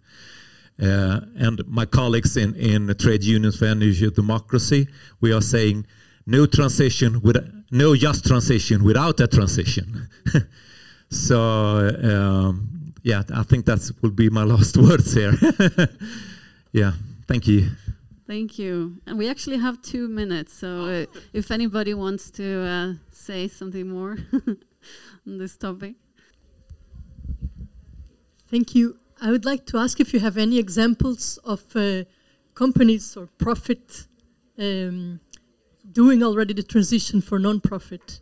Uh, 0.82 1.22
and 1.38 1.62
my 1.68 1.86
colleagues 1.86 2.36
in, 2.38 2.56
in 2.56 2.94
trade 2.98 3.24
unions 3.24 3.58
for 3.58 3.66
energy 3.66 4.10
democracy, 4.12 4.88
we 5.22 5.32
are 5.32 5.42
saying 5.42 5.86
no 6.26 6.46
transition 6.46 7.22
with 7.22 7.38
no 7.72 7.96
just 7.96 8.26
transition 8.26 8.84
without 8.84 9.20
a 9.20 9.28
transition. 9.28 10.08
so 11.10 11.40
um, 12.04 12.94
yeah, 13.04 13.24
I 13.34 13.44
think 13.44 13.66
that 13.66 13.92
will 14.02 14.12
be 14.12 14.30
my 14.30 14.44
last 14.54 14.78
words 14.78 15.14
here. 15.14 15.34
yeah, 16.72 16.94
thank 17.28 17.48
you. 17.48 17.70
Thank 18.28 18.60
you. 18.60 18.98
And 19.08 19.18
we 19.18 19.28
actually 19.28 19.58
have 19.58 19.82
two 19.82 20.08
minutes, 20.08 20.54
so 20.54 20.86
uh, 20.86 21.20
if 21.34 21.50
anybody 21.50 21.96
wants 21.96 22.30
to 22.32 22.62
uh, 22.62 22.94
say 23.12 23.48
something 23.48 23.88
more 23.90 24.18
on 25.26 25.38
this 25.38 25.58
topic. 25.58 25.96
Thank 28.52 28.76
you. 28.76 28.98
I 29.22 29.32
would 29.32 29.46
like 29.46 29.66
to 29.68 29.78
ask 29.78 30.00
if 30.00 30.14
you 30.14 30.20
have 30.20 30.38
any 30.38 30.60
examples 30.60 31.40
of 31.44 31.64
uh, 31.76 32.04
companies 32.54 33.18
or 33.18 33.28
profit 33.38 34.08
um, 34.58 35.20
doing 36.00 36.24
already 36.24 36.54
the 36.54 36.64
transition 36.64 37.20
for 37.20 37.38
non-profit? 37.38 38.22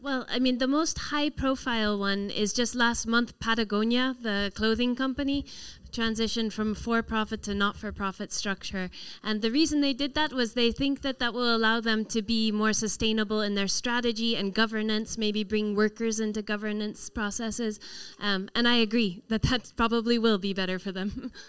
Well, 0.00 0.24
I 0.30 0.38
mean, 0.38 0.58
the 0.58 0.68
most 0.68 0.96
high 1.12 1.30
profile 1.30 1.98
one 1.98 2.30
is 2.30 2.52
just 2.52 2.76
last 2.76 3.08
month, 3.08 3.36
Patagonia, 3.40 4.14
the 4.22 4.52
clothing 4.54 4.94
company, 4.94 5.44
transitioned 5.90 6.52
from 6.52 6.76
for 6.76 7.02
profit 7.02 7.42
to 7.42 7.54
not 7.54 7.76
for 7.76 7.90
profit 7.90 8.32
structure. 8.32 8.88
And 9.24 9.42
the 9.42 9.50
reason 9.50 9.80
they 9.80 9.92
did 9.92 10.14
that 10.14 10.32
was 10.32 10.54
they 10.54 10.70
think 10.70 11.02
that 11.02 11.18
that 11.18 11.34
will 11.34 11.56
allow 11.56 11.80
them 11.80 12.04
to 12.04 12.22
be 12.22 12.52
more 12.52 12.72
sustainable 12.72 13.40
in 13.40 13.56
their 13.56 13.66
strategy 13.66 14.36
and 14.36 14.54
governance, 14.54 15.18
maybe 15.18 15.42
bring 15.42 15.74
workers 15.74 16.20
into 16.20 16.40
governance 16.40 17.10
processes. 17.10 17.80
Um, 18.20 18.48
and 18.54 18.68
I 18.68 18.76
agree 18.76 19.24
that 19.26 19.42
that 19.42 19.72
probably 19.76 20.20
will 20.20 20.38
be 20.38 20.54
better 20.54 20.78
for 20.78 20.92
them. 20.92 21.32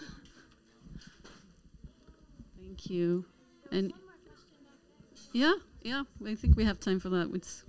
Thank 2.58 2.90
you. 2.90 3.26
And 3.72 3.92
yeah, 5.32 5.54
yeah, 5.80 6.04
I 6.26 6.34
think 6.34 6.56
we 6.56 6.64
have 6.64 6.78
time 6.78 7.00
for 7.00 7.08
that. 7.08 7.30
It's 7.34 7.64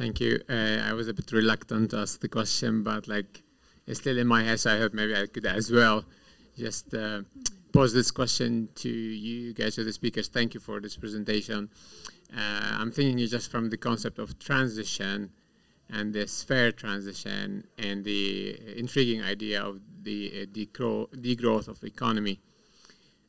Thank 0.00 0.18
you. 0.18 0.40
Uh, 0.48 0.88
I 0.88 0.94
was 0.94 1.08
a 1.08 1.12
bit 1.12 1.30
reluctant 1.30 1.90
to 1.90 1.98
ask 1.98 2.20
the 2.20 2.28
question, 2.28 2.82
but 2.82 3.06
like 3.06 3.42
it's 3.86 4.00
still 4.00 4.16
in 4.16 4.26
my 4.26 4.42
head, 4.42 4.58
so 4.58 4.74
I 4.74 4.78
hope 4.78 4.94
maybe 4.94 5.14
I 5.14 5.26
could 5.26 5.44
as 5.44 5.70
well. 5.70 6.06
Just 6.56 6.94
uh, 6.94 7.20
pose 7.72 7.92
this 7.92 8.10
question 8.10 8.70
to 8.76 8.88
you 8.88 9.52
guys, 9.52 9.78
or 9.78 9.84
the 9.84 9.92
speakers. 9.92 10.28
Thank 10.28 10.54
you 10.54 10.60
for 10.60 10.80
this 10.80 10.96
presentation. 10.96 11.68
Uh, 12.34 12.78
I'm 12.80 12.90
thinking 12.90 13.18
just 13.26 13.50
from 13.50 13.68
the 13.68 13.76
concept 13.76 14.18
of 14.18 14.38
transition 14.38 15.32
and 15.90 16.14
this 16.14 16.42
fair 16.44 16.72
transition 16.72 17.66
and 17.76 18.04
the 18.04 18.58
intriguing 18.78 19.22
idea 19.22 19.62
of 19.62 19.80
the 20.02 20.42
uh, 20.42 20.46
degrowth 20.46 21.68
of 21.68 21.84
economy. 21.84 22.40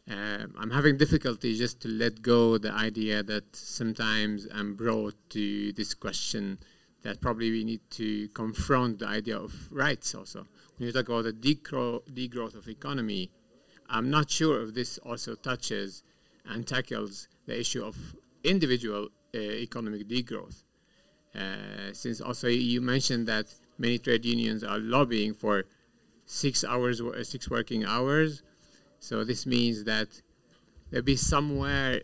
Uh, 0.09 0.45
I'm 0.57 0.71
having 0.71 0.97
difficulty 0.97 1.55
just 1.55 1.79
to 1.81 1.87
let 1.87 2.21
go 2.21 2.57
the 2.57 2.71
idea 2.71 3.23
that 3.23 3.55
sometimes 3.55 4.47
I'm 4.53 4.75
brought 4.75 5.15
to 5.29 5.71
this 5.73 5.93
question 5.93 6.57
that 7.03 7.21
probably 7.21 7.51
we 7.51 7.63
need 7.63 7.81
to 7.91 8.27
confront 8.29 8.99
the 8.99 9.07
idea 9.07 9.37
of 9.37 9.71
rights 9.71 10.13
also. 10.13 10.47
When 10.77 10.87
you 10.87 10.91
talk 10.91 11.07
about 11.09 11.23
the 11.23 11.33
degrow 11.33 12.01
degrowth 12.11 12.55
of 12.55 12.67
economy, 12.67 13.29
I'm 13.89 14.09
not 14.09 14.29
sure 14.29 14.63
if 14.63 14.73
this 14.73 14.97
also 14.99 15.35
touches 15.35 16.03
and 16.45 16.67
tackles 16.67 17.27
the 17.45 17.59
issue 17.59 17.83
of 17.83 17.95
individual 18.43 19.09
uh, 19.33 19.37
economic 19.37 20.07
degrowth. 20.07 20.63
Uh, 21.35 21.93
since 21.93 22.19
also 22.19 22.47
you 22.47 22.81
mentioned 22.81 23.27
that 23.27 23.45
many 23.77 23.97
trade 23.97 24.25
unions 24.25 24.63
are 24.63 24.79
lobbying 24.79 25.33
for 25.33 25.65
six 26.25 26.63
hours, 26.63 27.01
six 27.23 27.49
working 27.49 27.85
hours, 27.85 28.43
so 29.01 29.23
this 29.23 29.45
means 29.45 29.83
that 29.85 30.21
there'll 30.89 31.03
be 31.03 31.15
somewhere, 31.15 32.01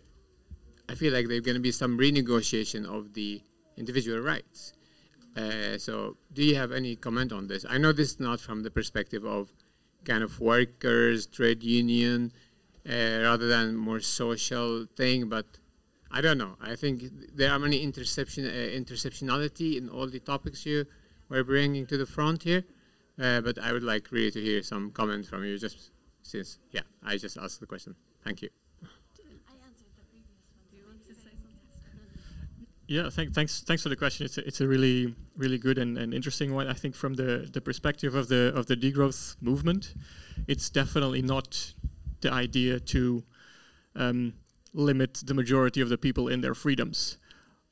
I 0.89 0.95
feel 0.95 1.13
like 1.13 1.27
there's 1.27 1.41
going 1.41 1.55
to 1.55 1.61
be 1.61 1.71
some 1.71 1.97
renegotiation 1.97 2.85
of 2.85 3.13
the 3.13 3.41
individual 3.77 4.19
rights. 4.19 4.73
Uh, 5.35 5.77
so 5.77 6.17
do 6.33 6.43
you 6.43 6.55
have 6.55 6.71
any 6.71 6.95
comment 6.95 7.31
on 7.31 7.47
this? 7.47 7.63
I 7.69 7.77
know 7.77 7.91
this 7.91 8.13
is 8.13 8.19
not 8.19 8.39
from 8.39 8.63
the 8.63 8.71
perspective 8.71 9.23
of 9.23 9.53
kind 10.05 10.23
of 10.23 10.39
workers, 10.39 11.27
trade 11.27 11.63
union, 11.63 12.31
uh, 12.89 13.19
rather 13.21 13.47
than 13.47 13.75
more 13.75 13.99
social 13.99 14.87
thing, 14.95 15.29
but 15.29 15.45
I 16.09 16.21
don't 16.21 16.39
know. 16.39 16.55
I 16.59 16.75
think 16.75 17.03
there 17.35 17.51
are 17.51 17.59
many 17.59 17.83
interception, 17.83 18.45
uh, 18.45 18.49
interceptionality 18.49 19.77
in 19.77 19.87
all 19.89 20.07
the 20.07 20.19
topics 20.19 20.65
you 20.65 20.85
were 21.29 21.43
bringing 21.43 21.85
to 21.87 21.97
the 21.97 22.07
front 22.07 22.41
here. 22.41 22.63
Uh, 23.21 23.41
but 23.41 23.59
I 23.59 23.71
would 23.71 23.83
like 23.83 24.11
really 24.11 24.31
to 24.31 24.41
hear 24.41 24.63
some 24.63 24.89
comments 24.91 25.29
from 25.29 25.43
you, 25.43 25.59
just 25.59 25.91
since 26.27 26.59
yeah, 26.71 26.81
I 27.03 27.17
just 27.17 27.37
asked 27.37 27.59
the 27.59 27.65
question. 27.65 27.95
Thank 28.23 28.41
you. 28.41 28.49
Yeah, 32.89 33.09
thank, 33.09 33.33
thanks. 33.33 33.61
Thanks 33.61 33.83
for 33.83 33.89
the 33.89 33.97
question. 33.97 34.25
It's 34.25 34.37
a, 34.37 34.47
it's 34.47 34.61
a 34.61 34.67
really, 34.67 35.13
really 35.35 35.57
good 35.57 35.77
and, 35.77 35.97
and 35.97 36.13
interesting 36.13 36.53
one. 36.53 36.67
I 36.67 36.73
think 36.73 36.95
from 36.95 37.15
the, 37.15 37.49
the 37.51 37.59
perspective 37.59 38.15
of 38.15 38.29
the 38.29 38.53
of 38.55 38.67
the 38.67 38.77
degrowth 38.77 39.35
movement, 39.41 39.93
it's 40.47 40.69
definitely 40.69 41.21
not 41.21 41.73
the 42.21 42.31
idea 42.31 42.79
to 42.79 43.23
um, 43.93 44.33
limit 44.73 45.21
the 45.25 45.33
majority 45.33 45.81
of 45.81 45.89
the 45.89 45.97
people 45.97 46.29
in 46.29 46.39
their 46.39 46.53
freedoms. 46.53 47.17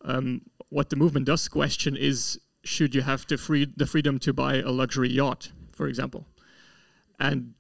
Um, 0.02 0.42
what 0.68 0.90
the 0.90 0.98
movement 0.98 1.28
does 1.28 1.48
question 1.48 1.96
is: 1.96 2.38
should 2.66 2.94
you 2.94 3.04
have 3.04 3.26
the 3.28 3.38
free 3.38 3.72
the 3.74 3.86
freedom 3.86 4.20
to 4.20 4.34
buy 4.34 4.56
a 4.56 4.70
luxury 4.70 5.10
yacht, 5.10 5.54
for 5.72 5.88
example? 5.88 6.28
And 7.18 7.54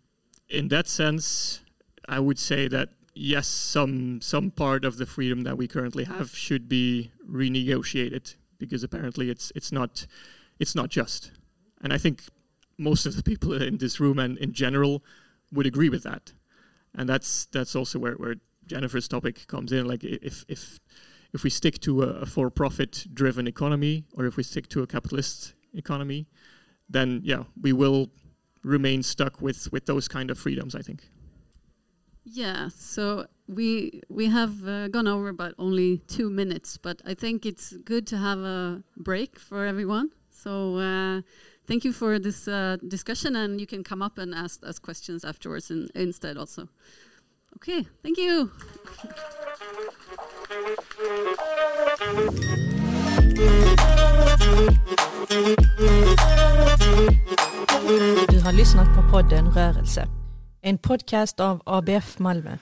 in 0.55 0.69
that 0.69 0.87
sense, 0.87 1.61
I 2.07 2.19
would 2.19 2.39
say 2.39 2.67
that 2.67 2.89
yes, 3.13 3.47
some 3.47 4.21
some 4.21 4.51
part 4.51 4.85
of 4.85 4.97
the 4.97 5.05
freedom 5.05 5.41
that 5.41 5.57
we 5.57 5.67
currently 5.67 6.05
have 6.05 6.35
should 6.35 6.67
be 6.67 7.11
renegotiated 7.29 8.35
because 8.57 8.83
apparently 8.83 9.29
it's 9.29 9.51
it's 9.55 9.71
not 9.71 10.07
it's 10.59 10.75
not 10.75 10.89
just. 10.89 11.31
And 11.81 11.93
I 11.93 11.97
think 11.97 12.23
most 12.77 13.05
of 13.05 13.15
the 13.15 13.23
people 13.23 13.53
in 13.69 13.77
this 13.77 13.99
room 13.99 14.19
and 14.19 14.37
in 14.37 14.53
general 14.53 15.03
would 15.51 15.65
agree 15.65 15.89
with 15.89 16.03
that. 16.03 16.33
And 16.93 17.09
that's 17.09 17.45
that's 17.47 17.75
also 17.75 17.99
where, 17.99 18.13
where 18.13 18.35
Jennifer's 18.65 19.07
topic 19.07 19.47
comes 19.47 19.71
in. 19.71 19.85
Like 19.85 20.03
if 20.03 20.45
if 20.47 20.79
if 21.33 21.43
we 21.43 21.49
stick 21.49 21.79
to 21.81 22.03
a, 22.03 22.07
a 22.21 22.25
for-profit 22.25 23.07
driven 23.13 23.47
economy 23.47 24.05
or 24.17 24.25
if 24.25 24.37
we 24.37 24.43
stick 24.43 24.69
to 24.69 24.83
a 24.83 24.87
capitalist 24.87 25.53
economy, 25.73 26.27
then 26.89 27.21
yeah, 27.23 27.43
we 27.61 27.73
will 27.73 28.09
remain 28.65 29.03
stuck 29.03 29.41
with 29.41 29.71
with 29.71 29.85
those 29.85 30.07
kind 30.07 30.31
of 30.31 30.37
freedoms, 30.37 30.75
I 30.75 30.81
think. 30.81 31.09
Yeah, 32.23 32.69
so 32.75 33.27
we 33.47 34.01
we 34.09 34.25
have 34.27 34.67
uh, 34.67 34.87
gone 34.87 35.07
over 35.07 35.29
about 35.29 35.53
only 35.59 35.99
two 36.07 36.29
minutes, 36.29 36.77
but 36.77 37.01
I 37.05 37.13
think 37.13 37.45
it's 37.45 37.73
good 37.85 38.07
to 38.07 38.17
have 38.17 38.39
a 38.39 38.81
break 38.97 39.39
for 39.39 39.65
everyone. 39.65 40.09
So 40.31 40.77
uh, 40.77 41.21
thank 41.67 41.85
you 41.85 41.93
for 41.93 42.17
this 42.17 42.47
uh, 42.47 42.77
discussion, 42.87 43.35
and 43.35 43.61
you 43.61 43.67
can 43.67 43.83
come 43.83 44.01
up 44.01 44.17
and 44.17 44.33
ask 44.33 44.65
us 44.65 44.79
questions 44.79 45.23
afterwards 45.23 45.69
in, 45.69 45.89
instead 45.93 46.37
also. 46.37 46.67
Okay, 47.57 47.85
thank 48.03 48.17
you. 48.17 48.51
Du 58.29 58.41
har 58.41 58.57
lyssnat 58.57 58.87
på 58.95 59.11
podden 59.11 59.51
Rörelse, 59.51 60.07
en 60.61 60.77
podcast 60.77 61.39
av 61.39 61.61
ABF 61.65 62.19
Malmö. 62.19 62.57